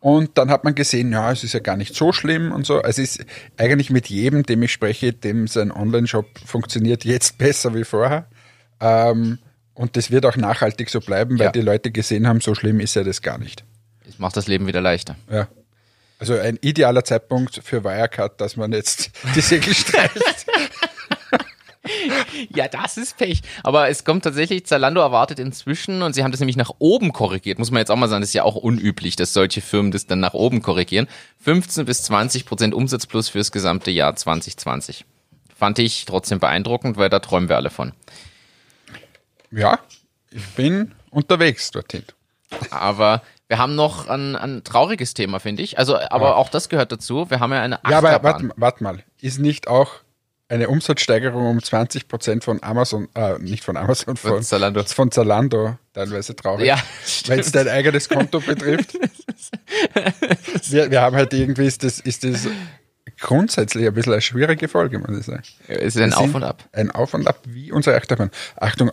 [0.00, 2.82] Und dann hat man gesehen, ja, es ist ja gar nicht so schlimm und so.
[2.82, 3.24] Es ist
[3.56, 8.26] eigentlich mit jedem, dem ich spreche, dem sein Online-Shop funktioniert jetzt besser wie vorher.
[8.80, 9.38] Ähm,
[9.74, 11.52] und das wird auch nachhaltig so bleiben, weil Ja.
[11.52, 13.64] die Leute gesehen haben, so schlimm ist ja das gar nicht.
[14.04, 15.16] Das macht das Leben wieder leichter.
[15.30, 15.48] Ja.
[16.18, 20.46] Also ein idealer Zeitpunkt für Wirecard, dass man jetzt die Segel streicht.
[22.54, 23.40] Ja, das ist Pech.
[23.62, 27.58] Aber es kommt tatsächlich, Zalando erwartet inzwischen, und sie haben das nämlich nach oben korrigiert,
[27.58, 30.06] muss man jetzt auch mal sagen, das ist ja auch unüblich, dass solche Firmen das
[30.06, 31.06] dann nach oben korrigieren.
[31.42, 35.04] 15 bis 20 Prozent Umsatz plus fürs gesamte Jahr 2020.
[35.56, 37.92] Fand ich trotzdem beeindruckend, weil da träumen wir alle von.
[39.50, 39.78] ja,
[40.30, 42.04] ich bin unterwegs dorthin.
[42.70, 45.78] Aber wir haben noch ein, ein trauriges Thema, finde ich.
[45.78, 47.30] Also, aber auch das gehört dazu.
[47.30, 48.32] Wir haben ja eine Ja, aber Achterbahn.
[48.48, 49.92] warte wart mal, ist nicht auch
[50.48, 54.84] eine Umsatzsteigerung um 20 Prozent von Amazon, äh, nicht von Amazon, von, Von Zalando.
[54.84, 56.66] von Zalando teilweise traurig.
[56.66, 56.80] Ja,
[57.26, 58.94] Weil es dein eigenes Konto betrifft.
[60.70, 62.48] wir, wir haben halt irgendwie, ist das, ist das
[63.18, 65.42] grundsätzlich ein bisschen eine schwierige Folge, muss ich sagen.
[65.66, 66.64] es ist ein Auf und Ab.
[66.72, 68.30] Ein Auf und Ab wie unsere Achterbahn.
[68.56, 68.92] Achtung,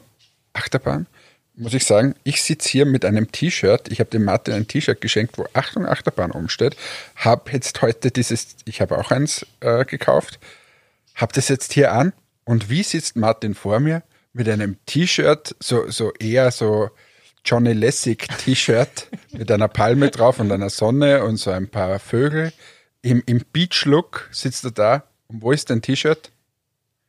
[0.54, 1.08] Achterbahn,
[1.56, 3.92] muss ich sagen, ich sitze hier mit einem T-Shirt.
[3.92, 6.76] Ich habe dem Martin ein T-Shirt geschenkt, wo Achtung, Achterbahn umsteht.
[7.16, 10.40] Habe jetzt heute dieses, ich habe auch eins äh, gekauft,
[11.16, 12.14] habe das jetzt hier an
[12.46, 14.04] und wie sitzt Martin vor mir
[14.34, 16.90] mit einem T-Shirt, so, so eher so
[17.46, 22.52] Johnny Lessig T-Shirt mit einer Palme drauf und einer Sonne und so ein paar Vögel.
[23.02, 25.04] Im, im Beach-Look sitzt er da.
[25.28, 26.32] Und wo ist dein T-Shirt?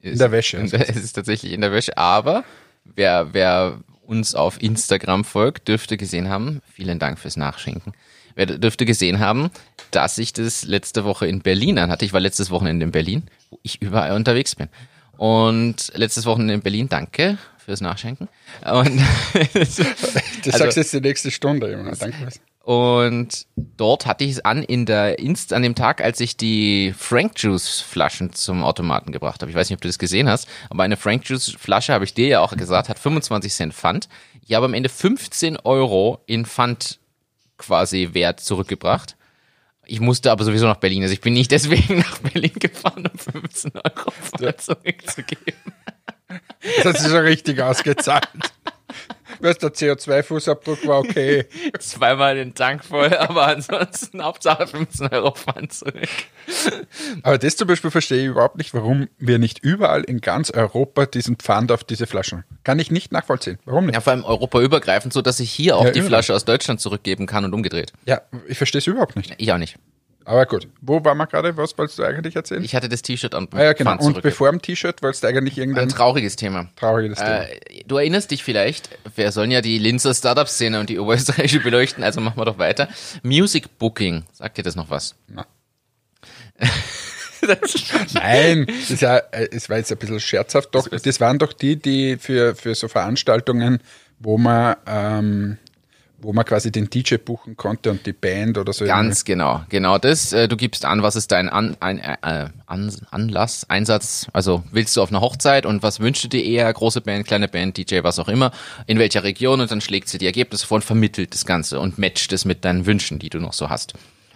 [0.01, 0.59] In der Wäsche.
[0.59, 2.45] In der- Es ist tatsächlich in der Wäsche, aber
[2.85, 7.95] wer, wer uns auf Instagram folgt, dürfte gesehen haben, vielen Dank fürs Nachschenken,
[8.35, 9.51] wer dürfte gesehen haben,
[9.93, 12.05] dass ich das letzte Woche in Berlin anhatte.
[12.05, 13.23] Ich war letztes Wochenende in Berlin,
[13.55, 14.69] wo ich überall unterwegs bin.
[15.17, 18.29] Und letztes Wochenende in Berlin, danke fürs Nachschenken.
[18.71, 19.01] Und,
[19.65, 19.79] Das
[20.55, 21.71] Also- sagst du jetzt die nächste Stunde.
[21.73, 21.93] Junge.
[21.97, 22.29] Danke.
[22.65, 26.93] und dort hatte ich es an in der Inst an dem Tag, als ich die
[26.97, 29.51] Frank Juice Flaschen zum Automaten gebracht habe.
[29.51, 32.13] Ich weiß nicht, ob du das gesehen hast, aber eine Frank Juice Flasche, habe ich
[32.15, 34.09] dir ja auch gesagt, hat 25 Cent Pfand.
[34.47, 36.99] Ich habe am Ende 15 Euro in Pfand
[37.57, 39.17] quasi Wert zurückgebracht.
[39.87, 41.03] Ich musste aber sowieso nach Berlin.
[41.03, 45.55] Also ich bin nicht deswegen nach Berlin gefahren, um 15 Euro Pfand zurückzugeben.
[46.77, 48.29] Das hat sich schon richtig ausgezahlt.
[49.41, 51.45] Weißt, der CO2-Fußabdruck war okay.
[51.79, 56.09] Zweimal den Tank voll, aber ansonsten Hauptsache 15 Euro Pfand zurück.
[57.23, 61.07] Aber das zum Beispiel verstehe ich überhaupt nicht, warum wir nicht überall in ganz Europa
[61.07, 62.45] diesen Pfand auf diese Flaschen.
[62.65, 63.59] Kann ich nicht nachvollziehen.
[63.65, 63.95] Warum nicht?
[63.95, 66.09] Ja, vor allem europaübergreifend, so dass ich hier auch Ja, die überall.
[66.09, 67.93] Flasche aus Deutschland zurückgeben kann und umgedreht.
[68.07, 69.35] Ja, ich verstehe es überhaupt nicht.
[69.39, 69.77] Ich auch nicht.
[70.27, 71.57] Aber gut, wo waren wir gerade?
[71.57, 72.65] Was wolltest du eigentlich erzählen?
[72.65, 73.99] Ich hatte das T-Shirt an ah ja, genau.
[73.99, 76.69] Und bevor dem T-Shirt wolltest du eigentlich Ein irgendein trauriges Thema.
[76.77, 77.43] trauriges Thema.
[77.43, 82.03] Äh, du erinnerst dich vielleicht, wir sollen ja die Linzer Startup-Szene und die oberösterreichische beleuchten,
[82.03, 82.89] also machen wir doch weiter.
[83.23, 85.15] Music Booking, sagt dir das noch was?
[85.29, 85.47] Na.
[88.15, 90.75] Nein, das ist ja, äh, es war jetzt ein bisschen scherzhaft.
[90.75, 93.81] Doch, das waren doch die, die für, für so Veranstaltungen,
[94.19, 95.59] wo man, ähm,
[96.25, 98.85] wo man quasi den DJ buchen konnte und die Band oder so.
[98.85, 100.33] Ganz genau, genau das.
[100.33, 102.17] Äh, Du gibst an, was ist dein an, ein, äh,
[102.67, 104.27] an, Anlass, Einsatz.
[104.33, 106.73] Also willst du auf eine Hochzeit und was wünschst du dir eher?
[106.73, 108.53] Große Band, kleine Band, DJ, was auch immer.
[108.87, 111.99] In welcher Region und dann schlägt sie die Ergebnisse vor und vermittelt das Ganze und
[111.99, 113.95] matcht es mit deinen Wünschen, die du noch so hast.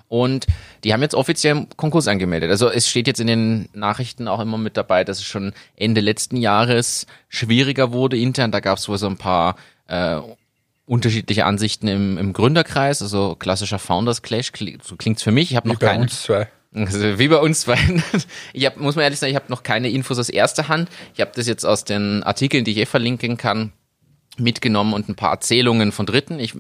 [0.09, 0.47] Und
[0.85, 2.51] die haben jetzt offiziell einen Konkurs angemeldet.
[2.51, 6.01] Also es steht jetzt in den Nachrichten auch immer mit dabei, dass es schon Ende
[6.01, 8.51] letzten Jahres schwieriger wurde intern.
[8.51, 10.19] Da gab es wohl so ein paar äh,
[10.89, 14.51] unterschiedliche Ansichten im, im Gründerkreis, also klassischer Founders Clash,
[14.83, 15.51] so klingt's für mich.
[15.51, 16.03] Ich habe Wie noch bei keine.
[16.03, 16.49] uns zwei.
[16.75, 17.79] Also wie bei uns zwei.
[18.53, 20.89] Ich hab, muss man ehrlich sagen, ich habe noch keine Infos aus erster Hand.
[21.15, 23.73] Ich habe das jetzt aus den Artikeln, die ich eh verlinken kann,
[24.39, 26.39] mitgenommen und ein paar Erzählungen von Dritten.
[26.41, 26.55] Ich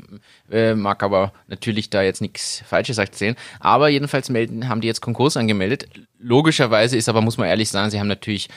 [0.51, 3.37] äh, mag aber natürlich da jetzt nichts Falsches erzählen.
[3.61, 5.89] Aber jedenfalls melden, haben die jetzt Konkurs angemeldet.
[6.19, 8.49] Logischerweise ist aber, muss man ehrlich sagen, sie haben natürlich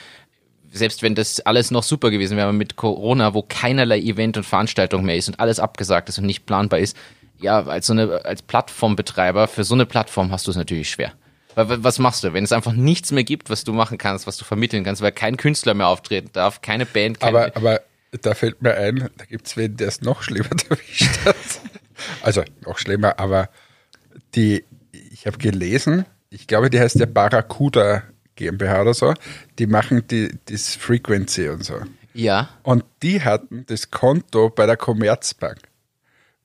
[0.72, 5.04] selbst wenn das alles noch super gewesen wäre mit Corona, wo keinerlei Event und Veranstaltung
[5.04, 6.96] mehr ist und alles abgesagt ist und nicht planbar ist,
[7.38, 11.12] ja, als so eine, als Plattformbetreiber, für so eine Plattform hast du es natürlich schwer.
[11.54, 14.26] Weil, wa- was machst du, wenn es einfach nichts mehr gibt, was du machen kannst,
[14.26, 17.80] was du vermitteln kannst, weil kein Künstler mehr auftreten darf, keine Band, keine Aber, aber
[18.20, 21.36] da fällt mir ein, da gibt es wen, der es noch schlimmer erwischt hat.
[22.22, 23.48] Also noch schlimmer, aber
[24.34, 24.64] die,
[25.12, 28.02] ich habe gelesen, ich glaube, die heißt ja Barracuda
[28.42, 29.14] GmbH oder so,
[29.58, 31.80] die machen die, das Frequency und so.
[32.14, 32.50] ja.
[32.62, 35.58] Und die hatten das Konto bei der Commerzbank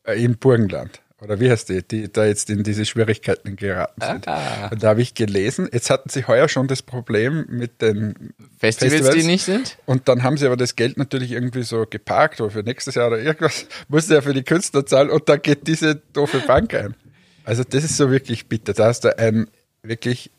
[0.04, 1.02] äh, im Burgenland.
[1.20, 4.28] Oder wie heißt die, die da jetzt in diese Schwierigkeiten geraten sind.
[4.28, 4.68] Ah.
[4.72, 9.10] Und da habe ich gelesen, jetzt hatten sie heuer schon das Problem mit den Festivals,
[9.16, 9.80] die nicht sind?
[9.88, 13.08] Und dann haben sie aber das Geld natürlich irgendwie so geparkt oder für nächstes Jahr
[13.08, 16.94] oder irgendwas, musste ja für die Künstler zahlen und da geht diese doofe Bank ein.
[17.46, 18.74] Also das ist so wirklich bitter.
[18.74, 19.48] Da hast du ein,
[19.82, 20.30] wirklich,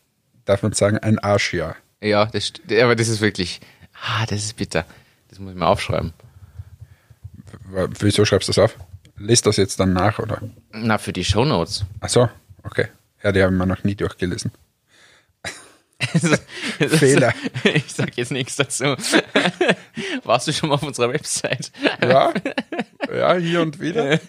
[0.48, 1.76] darf man sagen, ein Arschjahr.
[2.00, 3.60] Ja, das, aber das ist wirklich,
[4.06, 4.84] ah, das ist bitter.
[5.28, 6.12] Das muss ich mal aufschreiben.
[7.70, 8.76] W- Wieso schreibst du das auf?
[9.18, 10.40] Lest das jetzt dann nach, oder?
[10.72, 11.84] Na, für die Shownotes.
[12.00, 12.28] Ach so,
[12.62, 12.86] okay.
[13.22, 14.52] Ja, die haben wir noch nie durchgelesen.
[16.00, 16.38] Fehler.
[16.88, 17.34] Fehler.
[17.64, 18.84] Ich sag jetzt nichts dazu.
[20.22, 21.72] Warst du schon mal auf unserer Website?
[22.00, 22.32] Ja,
[23.12, 24.20] ja hier und wieder.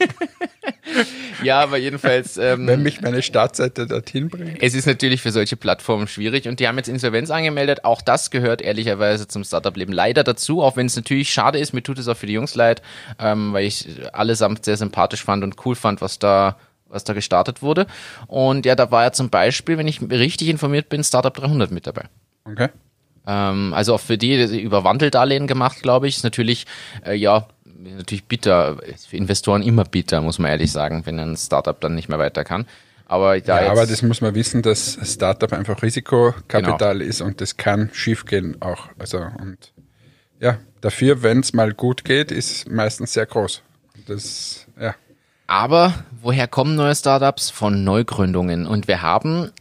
[1.43, 4.61] Ja, aber jedenfalls, ähm, Wenn mich meine Startseite dorthin bringt.
[4.61, 7.85] es ist natürlich für solche Plattformen schwierig und die haben jetzt Insolvenz angemeldet.
[7.85, 11.73] Auch das gehört ehrlicherweise zum Startup-Leben leider dazu, auch wenn es natürlich schade ist.
[11.73, 12.81] Mir tut es auch für die Jungs leid,
[13.19, 16.57] ähm, weil ich allesamt sehr sympathisch fand und cool fand, was da
[16.89, 17.85] was da gestartet wurde.
[18.27, 21.85] Und ja, da war ja zum Beispiel, wenn ich richtig informiert bin, Startup 300 mit
[21.85, 22.05] dabei.
[22.45, 22.69] Okay.
[23.27, 26.65] Ähm, also auch für die, die über Wandeldarlehen gemacht, glaube ich, ist natürlich,
[27.05, 27.47] äh, ja,
[27.79, 31.95] natürlich bitter, ist für Investoren immer bitter, muss man ehrlich sagen, wenn ein Startup dann
[31.95, 32.65] nicht mehr weiter kann.
[33.05, 37.57] Aber da Ja, aber das muss man wissen, dass Startup einfach Risikokapital ist und das
[37.57, 38.89] kann schiefgehen auch.
[38.99, 39.73] Also und
[40.39, 43.61] ja, dafür, wenn es mal gut geht, ist meistens sehr groß.
[44.07, 44.95] Das, ja.
[45.47, 47.49] Aber woher kommen neue Startups?
[47.49, 48.67] Von Neugründungen.
[48.67, 49.51] Und wir haben,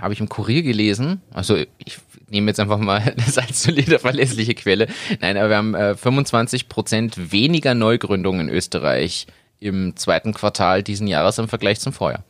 [0.00, 2.00] habe ich im Kurier gelesen, also ich
[2.30, 4.88] nehme jetzt einfach mal das als solide, verlässliche Quelle.
[5.20, 9.26] Nein, aber wir haben äh, 25 Prozent weniger Neugründungen in Österreich
[9.60, 12.24] im zweiten Quartal diesen Jahres im Vergleich zum Vorjahr.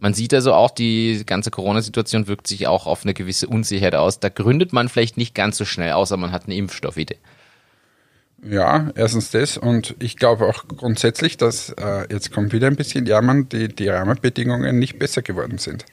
[0.00, 4.20] Man sieht also auch, die ganze Corona-Situation wirkt sich auch auf eine gewisse Unsicherheit aus.
[4.20, 7.16] Da gründet man vielleicht nicht ganz so schnell, außer man hat eine Impfstoffidee.
[8.44, 13.06] Ja, erstens das und ich glaube auch grundsätzlich, dass äh, jetzt kommt wieder ein bisschen
[13.06, 15.84] Jammern, die, die Rahmenbedingungen nicht besser geworden sind.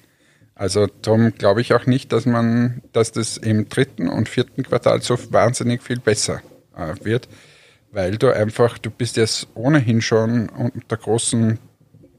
[0.56, 5.02] Also darum glaube ich auch nicht, dass man, dass das im dritten und vierten Quartal
[5.02, 6.42] so wahnsinnig viel besser
[6.76, 7.28] äh, wird,
[7.92, 11.60] weil du einfach, du bist jetzt ohnehin schon unter großen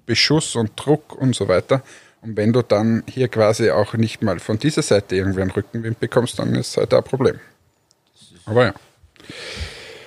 [0.04, 1.82] Beschuss und Druck und so weiter.
[2.20, 5.98] Und wenn du dann hier quasi auch nicht mal von dieser Seite irgendwie einen Rückenwind
[5.98, 7.40] bekommst, dann ist halt ein Problem.
[8.44, 8.74] Aber ja.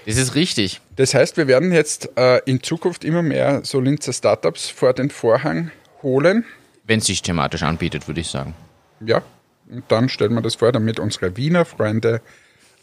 [0.06, 0.82] Das ist richtig.
[0.96, 5.10] Das heißt, wir werden jetzt äh, in Zukunft immer mehr so Linzer Startups vor den
[5.10, 5.72] Vorhang
[6.02, 6.46] holen.
[6.90, 8.56] Wenn es sich thematisch anbietet, würde ich sagen.
[9.00, 9.22] Ja,
[9.70, 12.22] und dann stellen wir das vor, damit unsere Wiener Freunde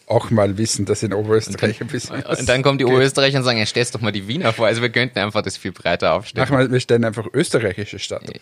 [0.07, 2.22] auch mal wissen, dass in Oberösterreich ein bisschen.
[2.22, 2.92] Und dann kommen die geht.
[2.92, 4.66] Oberösterreicher und sagen, ja, stellst doch mal die Wiener vor.
[4.66, 6.46] Also wir könnten einfach das viel breiter aufstellen.
[6.48, 8.38] Mach mal, wir stellen einfach österreichische Startups.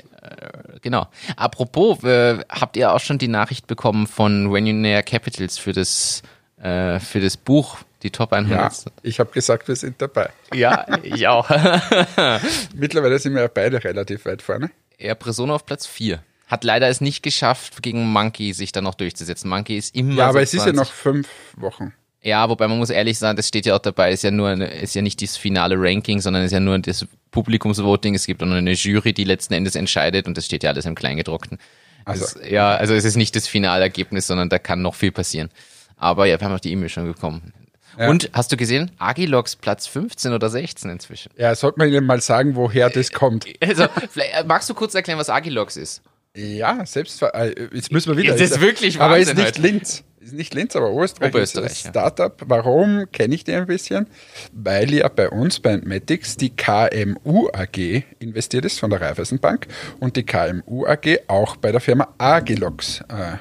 [0.83, 1.07] Genau.
[1.37, 6.23] Apropos, äh, habt ihr auch schon die Nachricht bekommen von Renunair Capitals für das,
[6.61, 8.61] äh, für das Buch, die Top 100?
[8.61, 10.29] Ja, ich habe gesagt, wir sind dabei.
[10.53, 11.49] Ja, ich auch.
[12.75, 14.71] Mittlerweile sind wir ja beide relativ weit vorne.
[14.99, 16.23] Er Persona auf Platz 4.
[16.47, 19.49] Hat leider es nicht geschafft, gegen Monkey sich dann noch durchzusetzen.
[19.49, 20.77] Monkey ist immer Ja, aber es ist ja 20.
[20.77, 21.95] noch fünf Wochen.
[22.23, 24.67] Ja, wobei man muss ehrlich sagen, das steht ja auch dabei, ist ja nur eine,
[24.67, 28.15] ist ja nicht das finale Ranking, sondern ist ja nur das Publikumsvoting.
[28.15, 30.87] Es gibt auch noch eine Jury, die letzten Endes entscheidet und das steht ja alles
[30.87, 31.59] im Kleingedruckten.
[32.07, 32.25] Also.
[32.25, 35.51] Es, ja, also es ist nicht das Finalergebnis, sondern da kann noch viel passieren.
[35.97, 37.53] Aber ja, wir haben auch die E-Mail schon bekommen.
[37.99, 38.09] Ja.
[38.09, 41.31] Und hast du gesehen, Agilox Platz 15 oder 16 inzwischen?
[41.37, 43.47] Ja, sollte man Ihnen mal sagen, woher das kommt.
[43.61, 46.03] Also, äh, magst du kurz erklären, was Agilox ist?
[46.37, 48.37] Ja, selbst äh, jetzt müssen wir wieder.
[48.37, 49.63] Jetzt ist wirklich aber ist Wahnsinn nicht heute.
[49.63, 50.05] Linz.
[50.21, 51.31] Ist nicht Linz, aber Oberösterreich.
[51.31, 52.35] Oberösterreich, ist ein Startup.
[52.47, 54.07] Warum kenne ich die ein bisschen?
[54.53, 59.69] Weil ja bei uns bei Matics die KMU AG investiert ist von der Raiffeisenbank
[60.01, 63.35] und die KMU AG auch bei der Firma Agilox äh,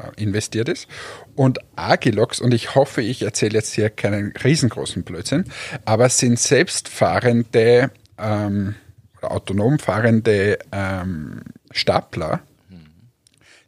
[0.00, 0.88] äh, investiert ist.
[1.34, 5.44] Und Agilox, und ich hoffe, ich erzähle jetzt hier keinen riesengroßen Blödsinn,
[5.84, 8.74] aber sind selbstfahrende ähm,
[9.22, 12.40] autonom fahrende ähm, Stapler,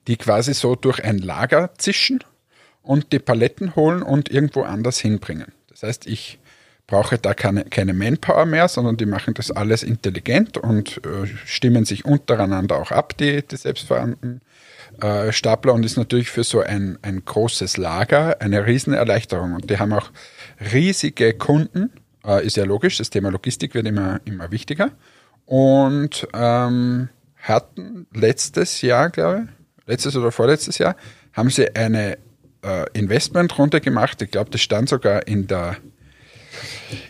[0.07, 2.21] die quasi so durch ein Lager zischen
[2.83, 5.53] und die Paletten holen und irgendwo anders hinbringen.
[5.69, 6.39] Das heißt, ich
[6.87, 11.85] brauche da keine, keine Manpower mehr, sondern die machen das alles intelligent und äh, stimmen
[11.85, 14.41] sich untereinander auch ab, die, die selbstfahrenden
[15.01, 19.55] äh, Stapler und ist natürlich für so ein, ein großes Lager eine Riesenerleichterung.
[19.55, 20.11] Und die haben auch
[20.73, 21.91] riesige Kunden,
[22.25, 24.91] äh, ist ja logisch, das Thema Logistik wird immer, immer wichtiger
[25.47, 30.97] und ähm, hatten letztes Jahr, glaube ich, letztes oder vorletztes Jahr,
[31.33, 32.19] haben sie eine
[32.63, 34.23] äh, Investmentrunde gemacht.
[34.23, 35.77] Ich glaube, das stand sogar in der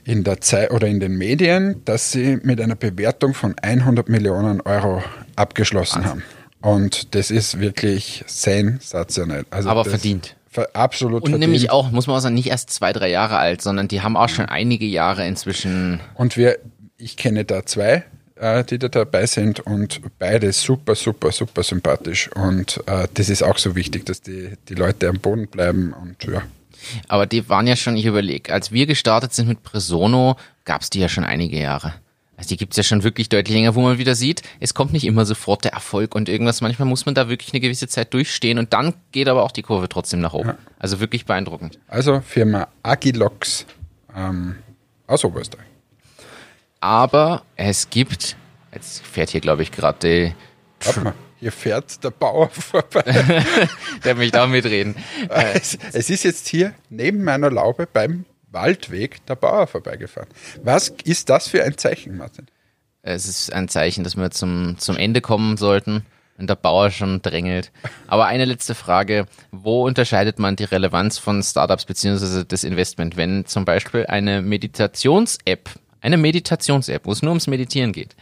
[0.05, 4.61] in der Zeit oder in den Medien, dass sie mit einer Bewertung von 100 Millionen
[4.61, 5.03] Euro
[5.37, 6.22] abgeschlossen haben.
[6.63, 9.45] Und das ist wirklich sensationell.
[9.51, 10.37] Also Aber verdient.
[10.49, 11.41] Ver absolut Und verdient.
[11.41, 14.17] nämlich auch, muss man auch sagen, nicht erst zwei, drei Jahre alt, sondern die haben
[14.17, 16.01] auch schon einige Jahre inzwischen.
[16.15, 16.59] Und wir,
[16.97, 18.05] ich kenne da zwei,
[18.37, 22.31] äh, die da dabei sind und beide super, super, super sympathisch.
[22.35, 26.25] Und äh, das ist auch so wichtig, dass die, die Leute am Boden bleiben und
[26.25, 26.43] ja.
[27.09, 30.91] Aber die waren ja schon, ich überlege, als wir gestartet sind mit Presono, gab es
[30.91, 31.95] die ja schon einige Jahre.
[32.43, 35.07] Also die gibt's ja schon wirklich deutlich länger, wo man wieder sieht, es kommt nicht
[35.07, 36.61] immer sofort der Erfolg und irgendwas.
[36.61, 39.62] Manchmal muss man da wirklich eine gewisse Zeit durchstehen und dann geht aber auch die
[39.62, 40.55] Kurve trotzdem nach oben.
[40.80, 41.78] Also wirklich beeindruckend.
[41.86, 43.64] Also Firma Agilox
[44.16, 44.57] ähm,
[45.07, 45.68] aus Oberösterreich.
[46.80, 48.34] Aber es gibt,
[48.74, 50.34] jetzt fährt hier glaube ich gerade die,
[50.84, 53.05] Warte mal, hier fährt der Bauer vorbei.
[54.05, 54.97] der möchte auch mitreden.
[55.28, 60.29] es, es ist jetzt hier neben meiner Laube beim Waldweg der Bauer vorbeigefahren.
[60.63, 62.47] Was ist das für ein Zeichen, Martin?
[63.03, 66.07] Es ist ein Zeichen, dass wir zum, zum Ende kommen sollten
[66.39, 67.73] und der Bauer schon drängelt.
[68.07, 69.27] Aber eine letzte Frage.
[69.51, 75.71] Wo unterscheidet man die Relevanz von Startups beziehungsweise das Investment, wenn zum Beispiel eine Meditations-App,
[76.01, 78.17] eine Meditations-App, wo es nur ums Meditieren geht,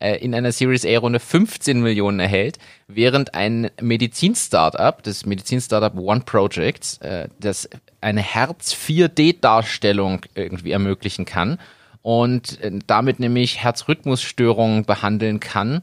[0.00, 7.02] äh, in einer Series A-Runde 15 Millionen erhält, während ein Medizin-Startup, das Medizin-Startup One Project,
[7.02, 7.68] äh, das
[8.00, 11.58] eine Herz-4D-Darstellung irgendwie ermöglichen kann
[12.02, 15.82] und äh, damit nämlich Herzrhythmusstörungen behandeln kann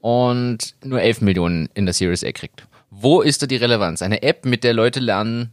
[0.00, 2.66] und nur 11 Millionen in der Series A kriegt.
[2.90, 4.02] Wo ist da die Relevanz?
[4.02, 5.52] Eine App, mit der Leute lernen,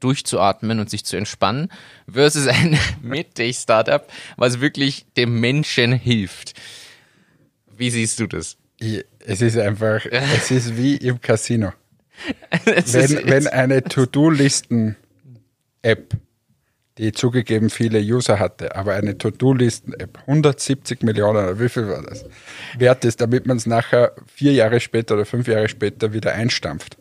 [0.00, 1.68] durchzuatmen und sich zu entspannen,
[2.10, 4.06] versus ein Medtech-Startup,
[4.36, 6.54] was wirklich dem Menschen hilft.
[7.76, 8.56] Wie siehst du das?
[8.78, 11.72] Es ist einfach, es ist wie im Casino.
[12.64, 14.96] Wenn, wenn eine To-Do-Listen-App,
[16.98, 22.24] die zugegeben viele User hatte, aber eine To-Do-Listen-App, 170 Millionen, oder wie viel war das,
[22.78, 26.96] wert ist, damit man es nachher vier Jahre später oder fünf Jahre später wieder einstampft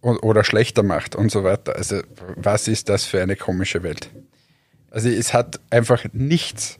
[0.00, 1.76] und, oder schlechter macht und so weiter.
[1.76, 2.02] Also
[2.34, 4.10] was ist das für eine komische Welt?
[4.90, 6.78] Also es hat einfach nichts,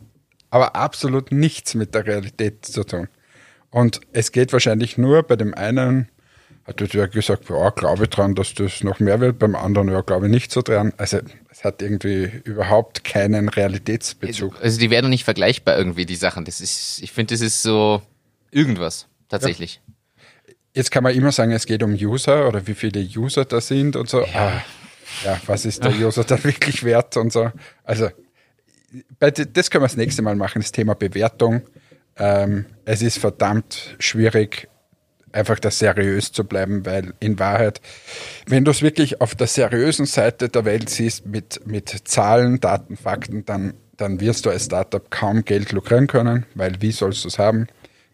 [0.50, 3.08] aber absolut nichts mit der Realität zu tun.
[3.70, 6.08] Und es geht wahrscheinlich nur bei dem einen,
[6.66, 10.26] hat er gesagt, ja, glaube dran, dass das noch mehr wird, beim anderen, ja, glaube
[10.26, 10.92] ich nicht so dran.
[10.96, 11.18] Also
[11.50, 14.60] es hat irgendwie überhaupt keinen Realitätsbezug.
[14.60, 16.44] Also die werden nicht vergleichbar irgendwie, die Sachen.
[16.44, 18.02] Das ist, ich finde, das ist so
[18.50, 19.80] irgendwas, tatsächlich.
[20.74, 23.94] Jetzt kann man immer sagen, es geht um User oder wie viele User da sind
[23.96, 24.22] und so.
[24.22, 24.62] Ja,
[25.24, 27.50] ja was ist der User dann wirklich wert und so.
[27.84, 28.10] Also
[29.20, 31.62] das können wir das nächste Mal machen, das Thema Bewertung.
[32.16, 34.68] Ähm, es ist verdammt schwierig,
[35.32, 37.80] einfach da seriös zu bleiben, weil in Wahrheit,
[38.46, 42.96] wenn du es wirklich auf der seriösen Seite der Welt siehst, mit, mit Zahlen, Daten,
[42.96, 47.28] Fakten, dann, dann wirst du als Startup kaum Geld lukrieren können, weil wie sollst du
[47.28, 47.66] es haben?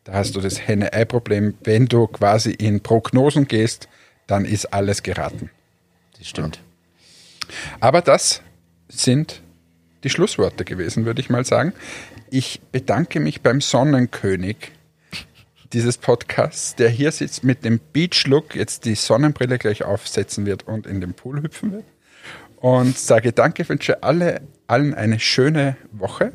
[0.05, 1.55] Da hast du das Henne-Ei-Problem.
[1.63, 3.89] Wenn du quasi in Prognosen gehst,
[4.27, 5.51] dann ist alles geraten.
[6.19, 6.61] Das stimmt.
[7.79, 8.43] Aber das
[8.89, 9.42] sind
[10.05, 11.73] die Schlussworte gewesen, würde ich mal sagen.
[12.31, 14.73] Ich bedanke mich beim Sonnenkönig
[15.73, 20.87] dieses Podcasts, der hier sitzt mit dem Beach-Look, jetzt die Sonnenbrille gleich aufsetzen wird und
[20.87, 21.85] in den Pool hüpfen wird.
[22.57, 26.33] Und sage danke, wünsche alle, allen eine schöne Woche.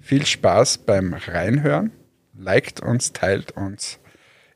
[0.00, 1.92] Viel Spaß beim Reinhören.
[2.36, 3.98] Liked uns, teilt uns.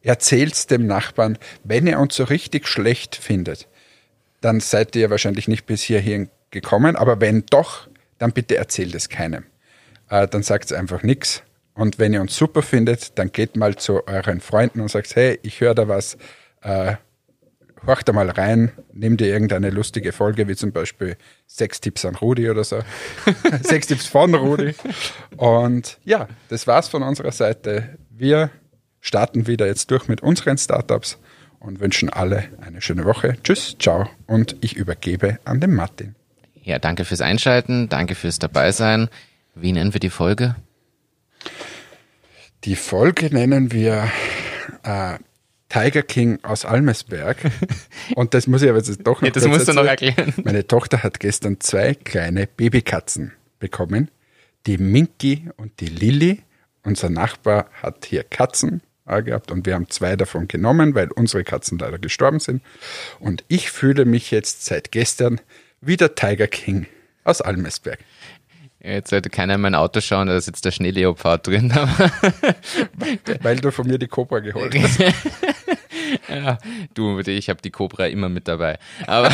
[0.03, 1.39] Erzählt's dem Nachbarn.
[1.65, 3.67] Wenn ihr uns so richtig schlecht findet,
[4.41, 6.97] dann seid ihr wahrscheinlich nicht bis hierhin gekommen.
[6.97, 7.89] Aber wenn doch,
[8.19, 9.45] dann bitte erzählt es keinem.
[10.09, 11.43] Äh, dann sagt einfach nichts.
[11.75, 15.39] Und wenn ihr uns super findet, dann geht mal zu euren Freunden und sagt, hey,
[15.43, 16.19] ich höre da was,
[16.63, 16.97] äh,
[17.87, 21.17] horcht da mal rein, nehmt ihr irgendeine lustige Folge, wie zum Beispiel
[21.47, 22.81] Sechs Tipps an Rudi oder so.
[23.63, 24.75] Sechs Tipps von Rudi.
[25.37, 27.97] Und ja, das war's von unserer Seite.
[28.11, 28.51] Wir
[29.01, 31.19] starten wieder jetzt durch mit unseren Startups
[31.61, 33.37] und wünschen alle eine schöne Woche.
[33.43, 36.17] Tschüss, ciao und ich übergebe an den Martin.
[36.63, 39.09] Ja, danke fürs Einschalten, danke fürs Dabeisein.
[39.55, 40.57] Wie nennen wir die Folge?
[42.65, 44.11] Die Folge nennen wir
[44.83, 45.19] äh,
[45.69, 47.37] Tiger King aus Almesberg.
[48.15, 50.33] Und das muss ich aber jetzt doch noch Ja, das musst du noch erklären.
[50.43, 54.11] Meine Tochter hat gestern zwei kleine Babykatzen bekommen.
[54.67, 56.43] Die Minky und die Lilly.
[56.83, 61.45] Unser Nachbar hat hier Katzen äh, gehabt und wir haben zwei davon genommen, weil unsere
[61.45, 62.63] Katzen leider gestorben sind.
[63.21, 65.41] Und ich fühle mich jetzt seit gestern
[65.81, 66.87] wie der Tiger King
[67.25, 67.99] aus Almesberg.
[68.81, 71.75] Jetzt sollte keiner in mein Auto schauen, da sitzt der Schneeleopard drin.
[73.43, 75.01] Weil du von mir die Cobra geholt hast.
[76.27, 76.59] Ja,
[76.95, 78.79] du, ich habe die Cobra immer mit dabei.
[79.07, 79.31] Aber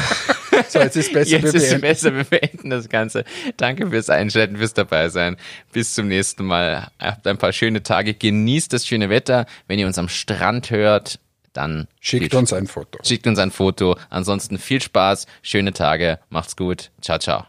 [0.68, 3.24] So, jetzt ist besser, jetzt wir ist besser, wir beenden das Ganze.
[3.56, 5.36] Danke fürs Einschalten, fürs dabei sein.
[5.72, 6.88] Bis zum nächsten Mal.
[6.98, 8.14] Habt ein paar schöne Tage.
[8.14, 9.46] Genießt das schöne Wetter.
[9.66, 11.18] Wenn ihr uns am Strand hört,
[11.56, 12.98] dann Schickt uns ein Foto.
[13.02, 13.96] schickt uns ein Foto.
[14.10, 16.90] Ansonsten viel Spaß, schöne Tage, macht's gut.
[17.00, 17.46] Ciao, ciao.